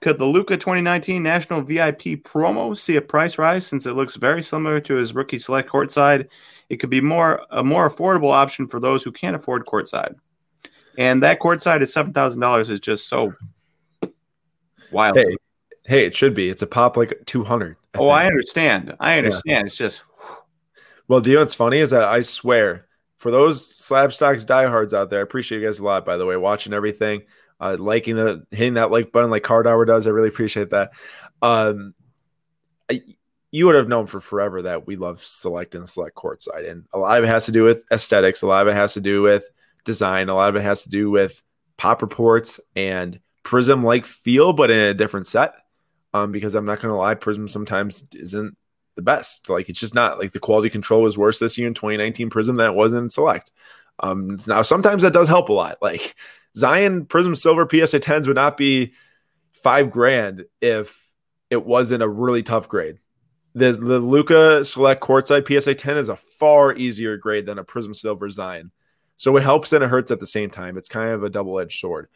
[0.00, 4.42] could the Luka 2019 National VIP promo see a price rise since it looks very
[4.42, 6.28] similar to his rookie select courtside?
[6.70, 10.14] It could be more a more affordable option for those who can't afford courtside.
[10.96, 13.34] And that courtside at seven thousand dollars is just so
[14.90, 15.16] wild.
[15.16, 15.36] Hey,
[15.84, 16.48] hey, it should be.
[16.48, 17.76] It's a pop like two hundred.
[17.94, 18.12] Oh, think.
[18.12, 18.96] I understand.
[19.00, 19.44] I understand.
[19.46, 19.66] Yeah.
[19.66, 20.04] It's just
[21.08, 22.86] well, do you know what's funny is that I swear
[23.16, 26.36] for those Slabstox diehards out there, I appreciate you guys a lot, by the way,
[26.36, 27.22] watching everything,
[27.60, 30.06] uh, liking the hitting that like button like Card Hour does.
[30.06, 30.92] I really appreciate that.
[31.42, 31.94] Um,
[32.90, 33.02] I,
[33.50, 36.98] you would have known for forever that we love select and select courtside, and a
[36.98, 38.42] lot of it has to do with aesthetics.
[38.42, 39.48] A lot of it has to do with
[39.84, 40.28] design.
[40.28, 41.42] A lot of it has to do with
[41.78, 45.54] pop reports and Prizm like feel, but in a different set.
[46.12, 48.57] Um, because I'm not going to lie, Prizm sometimes isn't
[48.98, 49.48] the best.
[49.48, 52.56] Like it's just not like the quality control was worse this year in 2019 Prizm
[52.56, 53.52] than it was in Select.
[54.00, 55.78] Um, now sometimes that does help a lot.
[55.80, 56.16] Like
[56.56, 58.92] Zion Prizm Silver PSA 10s would not be
[59.62, 61.08] five grand if
[61.48, 62.98] it wasn't a really tough grade.
[63.54, 67.94] The, the Luka Select Courtside PSA 10 is a far easier grade than a Prizm
[67.94, 68.72] Silver Zion.
[69.16, 70.76] So it helps and it hurts at the same time.
[70.76, 72.08] It's kind of a double edged sword.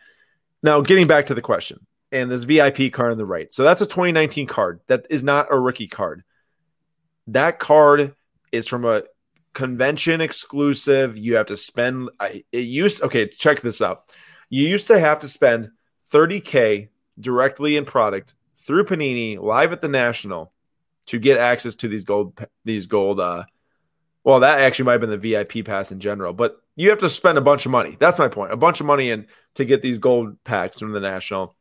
[0.65, 3.53] Now, getting back to the question and this VIP card on the right.
[3.53, 4.81] So that's a 2019 card.
[4.89, 6.25] That is not a rookie card
[7.29, 8.15] that card
[8.51, 9.05] is from a
[9.55, 11.17] convention exclusive.
[11.17, 14.05] You have to spend it used okay, check this out.
[14.49, 15.71] You used to have to spend
[16.13, 20.53] 30k directly in product through Panini live at the National
[21.07, 23.45] to get access to these gold these gold uh
[24.25, 27.11] well that actually might have been the VIP pass in general, but you have to
[27.11, 27.97] spend a bunch of money.
[27.99, 28.53] That's my point.
[28.53, 31.55] A bunch of money and to get these gold packs from the National.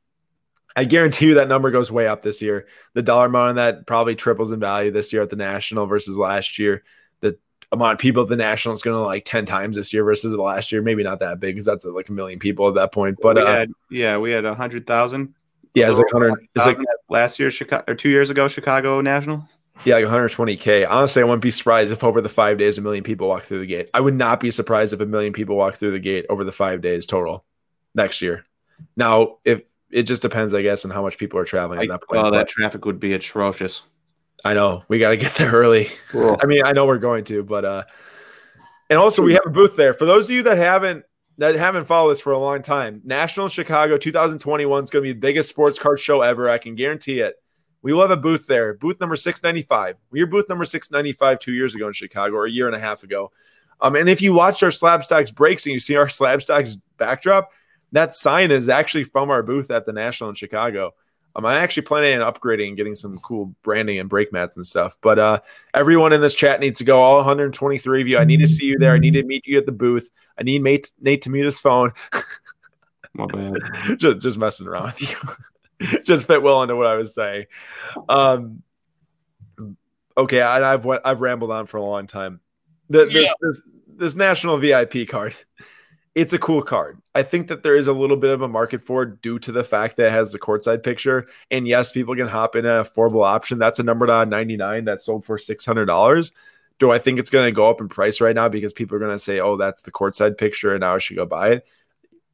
[0.76, 2.68] I guarantee you that number goes way up this year.
[2.94, 6.18] The dollar amount on that probably triples in value this year at the national versus
[6.18, 6.84] last year.
[7.20, 7.38] The
[7.72, 10.32] amount of people at the national is going to like 10 times this year versus
[10.32, 10.82] the last year.
[10.82, 13.18] Maybe not that big because that's like a million people at that point.
[13.22, 15.34] But we uh, had, yeah, we had a hundred thousand.
[15.74, 16.48] Yeah, it's like hundred.
[16.56, 16.78] It's like
[17.10, 19.48] last year, Chicago or two years ago, Chicago National.
[19.84, 20.88] Yeah, like 120k.
[20.88, 23.62] Honestly, I wouldn't be surprised if over the five days a million people walk through
[23.62, 23.90] the gate.
[23.94, 26.52] I would not be surprised if a million people walk through the gate over the
[26.52, 27.46] five days total
[27.96, 28.46] next year.
[28.96, 29.62] Now, if
[29.92, 32.26] it just depends, I guess, on how much people are traveling at that point.
[32.26, 33.84] Oh, that traffic would be atrocious.
[34.44, 35.90] I know we got to get there early.
[36.10, 36.38] Cool.
[36.42, 37.84] I mean, I know we're going to, but uh,
[38.90, 41.06] and also we have a booth there for those of you that haven't
[41.38, 43.02] that haven't followed this for a long time.
[43.04, 46.50] National Chicago 2021 is going to be the biggest sports card show ever.
[46.50, 47.36] I can guarantee it.
[47.82, 49.98] We will have a booth there, booth number 695.
[50.12, 52.80] We were booth number 695 two years ago in Chicago, or a year and a
[52.80, 53.32] half ago.
[53.80, 57.52] Um, and if you watched our Slabstox breaks and you see our Slabstox backdrop,
[57.92, 60.94] that sign is actually from our booth at the National in Chicago.
[61.36, 64.66] Um, I'm actually planning on upgrading and getting some cool branding and brake mats and
[64.66, 64.98] stuff.
[65.02, 65.40] But uh,
[65.74, 67.00] everyone in this chat needs to go.
[67.02, 68.18] All 123 of you.
[68.18, 68.94] I need to see you there.
[68.94, 70.10] I need to meet you at the booth.
[70.38, 71.94] I need Nate, Nate to mute his phone.
[73.14, 73.58] My bad.
[73.98, 76.00] just, just messing around with you.
[76.04, 77.46] just fit well into what I was saying.
[78.08, 78.64] Um,
[80.18, 82.40] okay, I, I've I've rambled on for a long time.
[82.90, 85.36] The, this, this, this national VIP card,
[86.14, 87.02] it's a cool card.
[87.16, 89.52] I think that there is a little bit of a market for it due to
[89.52, 91.28] the fact that it has the courtside picture.
[91.50, 93.60] And yes, people can hop in an affordable option.
[93.60, 96.32] That's a number on 99 that sold for $600.
[96.80, 99.00] Do I think it's going to go up in price right now because people are
[99.00, 101.68] going to say, oh, that's the courtside picture and now I should go buy it?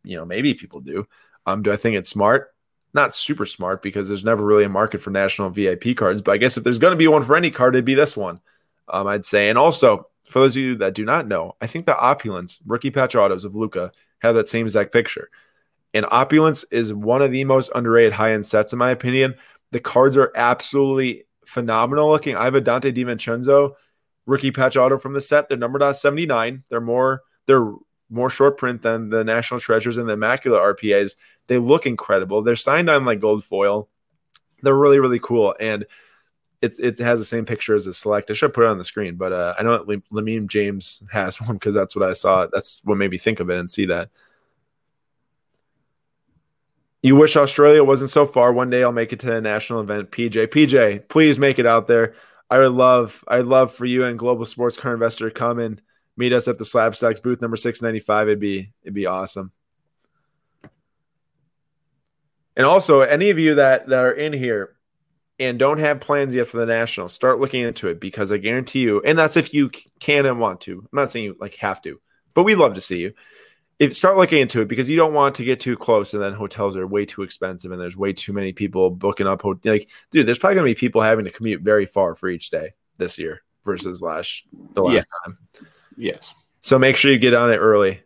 [0.03, 1.07] You know, maybe people do.
[1.45, 2.53] Um, do I think it's smart?
[2.93, 6.21] Not super smart because there's never really a market for national VIP cards.
[6.21, 8.17] But I guess if there's going to be one for any card, it'd be this
[8.17, 8.39] one,
[8.87, 9.49] um, I'd say.
[9.49, 12.91] And also, for those of you that do not know, I think the opulence rookie
[12.91, 15.29] patch autos of Luka have that same exact picture.
[15.93, 19.35] And opulence is one of the most underrated high end sets, in my opinion.
[19.71, 22.35] The cards are absolutely phenomenal looking.
[22.35, 23.73] I have a Donte DiVincenzo
[24.25, 25.47] rookie patch auto from the set.
[25.47, 26.63] They're numbered on 79.
[26.69, 27.73] They're more they're
[28.09, 31.15] more short print than the National Treasures and the Immaculate RPAs.
[31.47, 32.41] They look incredible.
[32.41, 33.87] They're signed on like gold foil.
[34.61, 35.85] They're really really cool and
[36.61, 38.31] it, it has the same picture as the select.
[38.31, 41.03] I should put it on the screen, but uh, I know that Lam- Lamine James
[41.11, 42.47] has one because that's what I saw.
[42.51, 44.09] That's what made me think of it and see that.
[47.03, 48.51] You wish Australia wasn't so far.
[48.51, 50.11] One day I'll make it to a national event.
[50.11, 52.15] PJ, PJ, please make it out there.
[52.49, 55.81] I would love, I'd love for you and Global Sports Car Investor to come and
[56.15, 58.27] meet us at the Slabstox booth number six ninety five.
[58.27, 59.51] It'd be, it'd be awesome.
[62.55, 64.76] And also, any of you that that are in here
[65.39, 68.79] and don't have plans yet for the national, start looking into it because I guarantee
[68.79, 69.69] you, and that's if you
[69.99, 70.79] can and want to.
[70.79, 71.99] I'm not saying you like have to,
[72.33, 73.13] but we'd love to see you.
[73.79, 76.33] If start looking into it because you don't want to get too close and then
[76.33, 79.43] hotels are way too expensive and there's way too many people booking up.
[79.43, 82.73] Like, dude, there's probably gonna be people having to commute very far for each day
[82.97, 85.05] this year versus last the last Yes.
[85.23, 85.37] time.
[85.95, 86.35] Yes.
[86.61, 88.01] So make sure you get on it early.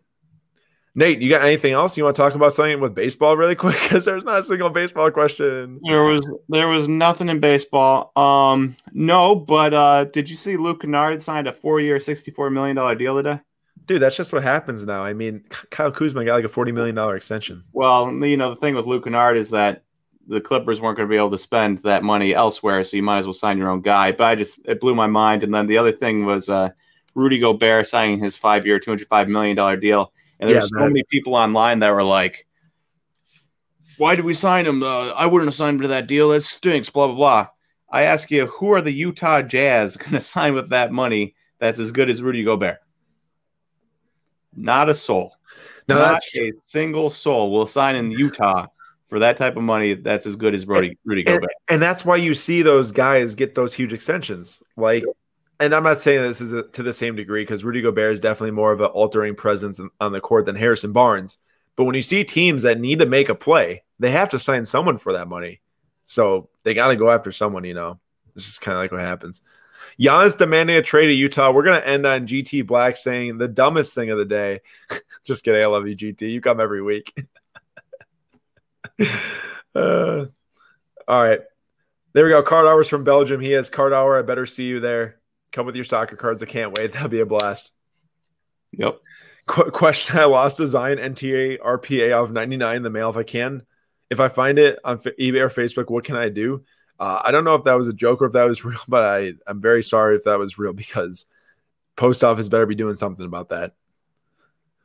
[0.93, 3.79] Nate, you got anything else you want to talk about something with baseball really quick?
[3.81, 5.79] Because there's not a single baseball question.
[5.87, 8.11] There was there was nothing in baseball.
[8.15, 12.49] Um, no, but uh, did you see Luke Kennard signed a four year, sixty four
[12.49, 13.39] million dollar deal today?
[13.85, 15.03] Dude, that's just what happens now.
[15.03, 17.63] I mean, Kyle Kuzma got like a forty million dollar extension.
[17.71, 19.83] Well, you know the thing with Luke Kennard is that
[20.27, 23.19] the Clippers weren't going to be able to spend that money elsewhere, so you might
[23.19, 24.11] as well sign your own guy.
[24.11, 25.43] But I just it blew my mind.
[25.43, 26.69] And then the other thing was uh,
[27.15, 30.11] Rudy Gobert signing his five year, two hundred five million dollar deal.
[30.41, 32.45] And there's Yeah, so many people online that were like,
[33.97, 34.81] "Why did we sign him?
[34.83, 36.29] Uh, I wouldn't have signed him to that deal.
[36.29, 37.47] That stinks." Blah blah blah.
[37.89, 41.77] I ask you, who are the Utah Jazz going to sign with that money that's
[41.79, 42.77] as good as Rudy Gobert?
[44.55, 45.35] Not a soul.
[45.87, 48.67] No, Not that's a single soul will sign in Utah
[49.09, 51.51] for that type of money that's as good as Rudy, Rudy and, Gobert.
[51.69, 54.63] and that's why you see those guys get those huge extensions.
[54.77, 55.03] Like,
[55.61, 58.19] and I'm not saying this is a, to the same degree because Rudy Gobert is
[58.19, 61.37] definitely more of an altering presence on the court than Harrison Barnes.
[61.75, 64.65] But when you see teams that need to make a play, they have to sign
[64.65, 65.61] someone for that money.
[66.07, 67.63] So they got to go after someone.
[67.63, 67.99] You know,
[68.33, 69.41] this is kind of like what happens.
[69.99, 71.51] Giannis demanding a trade to Utah.
[71.51, 74.61] We're gonna end on GT Black saying the dumbest thing of the day.
[75.23, 75.61] Just kidding.
[75.61, 76.31] I love you, GT.
[76.31, 77.13] You come every week.
[79.73, 80.25] Uh,
[81.07, 81.39] all right.
[82.11, 82.43] There we go.
[82.43, 83.39] Card hours from Belgium.
[83.39, 84.19] He has card hour.
[84.19, 85.20] I better see you there.
[85.51, 86.41] Come with your soccer cards.
[86.41, 86.91] I can't wait.
[86.93, 87.73] That'll be a blast.
[88.73, 88.99] Yep.
[89.47, 93.63] Qu- question I lost design NTA RPA of 99 in the mail if I can.
[94.09, 96.63] If I find it on F- eBay or Facebook, what can I do?
[96.99, 99.03] Uh, I don't know if that was a joke or if that was real, but
[99.03, 101.25] I, I'm very sorry if that was real because
[101.95, 103.73] post office better be doing something about that.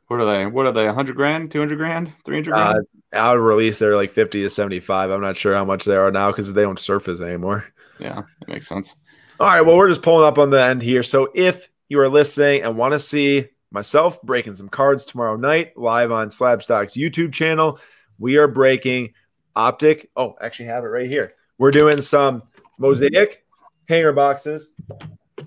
[0.07, 0.45] What are they?
[0.45, 0.85] What are they?
[0.85, 1.51] 100 grand?
[1.51, 2.13] 200 grand?
[2.25, 2.87] 300 Uh, grand?
[3.13, 5.11] out of release, they're like 50 to 75.
[5.11, 7.65] I'm not sure how much they are now because they don't surface anymore.
[7.99, 8.95] yeah, that makes sense.
[9.39, 9.61] All right.
[9.61, 11.03] Well, we're just pulling up on the end here.
[11.03, 15.77] So if you are listening and want to see myself breaking some cards tomorrow night
[15.77, 17.79] live on Slabstox YouTube channel,
[18.17, 19.13] we are breaking
[19.55, 20.09] optic.
[20.15, 21.35] Oh, actually have it right here.
[21.59, 22.43] We're doing some
[22.79, 23.45] mosaic
[23.87, 24.71] hanger boxes,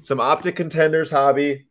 [0.03, 1.67] some optic contenders hobby,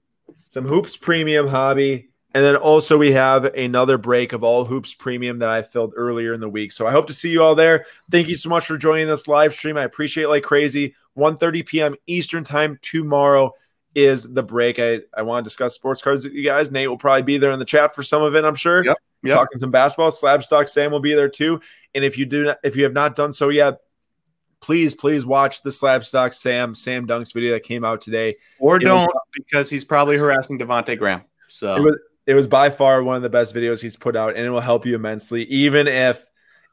[0.48, 5.40] some hoops premium hobby, and then also we have another break of all hoops premium
[5.40, 6.74] that I filled earlier in the week.
[6.74, 7.86] So I hope to see you all there.
[8.12, 9.78] Thank you so much for joining this live stream.
[9.78, 10.96] I appreciate it like crazy.
[11.20, 11.96] 1:30 p.m.
[12.08, 13.54] Eastern time tomorrow
[13.96, 14.80] is the break.
[14.80, 16.72] I, I want to discuss sports cards with you guys.
[16.72, 18.86] Nate will probably be there in the chat for some of it, I'm sure.
[18.86, 19.36] Yep, yep.
[19.36, 20.12] Talking some basketball.
[20.12, 21.62] Slabstox Sam will be there too.
[21.96, 23.80] And if you do not, if you have not done so yet,
[24.62, 28.36] please, please watch the Slabstox Sam Sam Dunks video that came out today.
[28.60, 31.24] Or It don't because he's probably harassing Devonte Graham.
[31.48, 31.96] So It was
[32.28, 34.60] it was by far one of the best videos he's put out, and it will
[34.60, 35.46] help you immensely.
[35.46, 36.24] Even if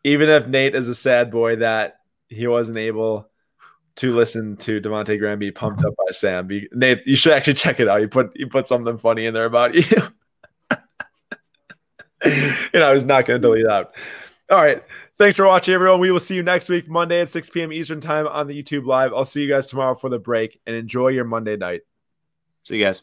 [0.05, 3.31] even if Nate is a sad boy that he wasn't able
[3.97, 6.47] to listen to Devonte Graham be pumped up by Sam.
[6.47, 8.01] Be, Nate, you should actually check it out.
[8.01, 9.83] You put he put something funny in there about you.
[12.75, 13.95] and I was not going to delete out.
[14.51, 14.83] All right.
[15.19, 16.01] Thanks for watching, everyone.
[16.01, 17.73] We will see you next week, Monday at 6 p.m.
[17.73, 19.15] Eastern Time on the YouTube Live.
[19.15, 21.81] I'll see you guys tomorrow for the break and enjoy your Monday night.
[22.63, 23.03] See you guys.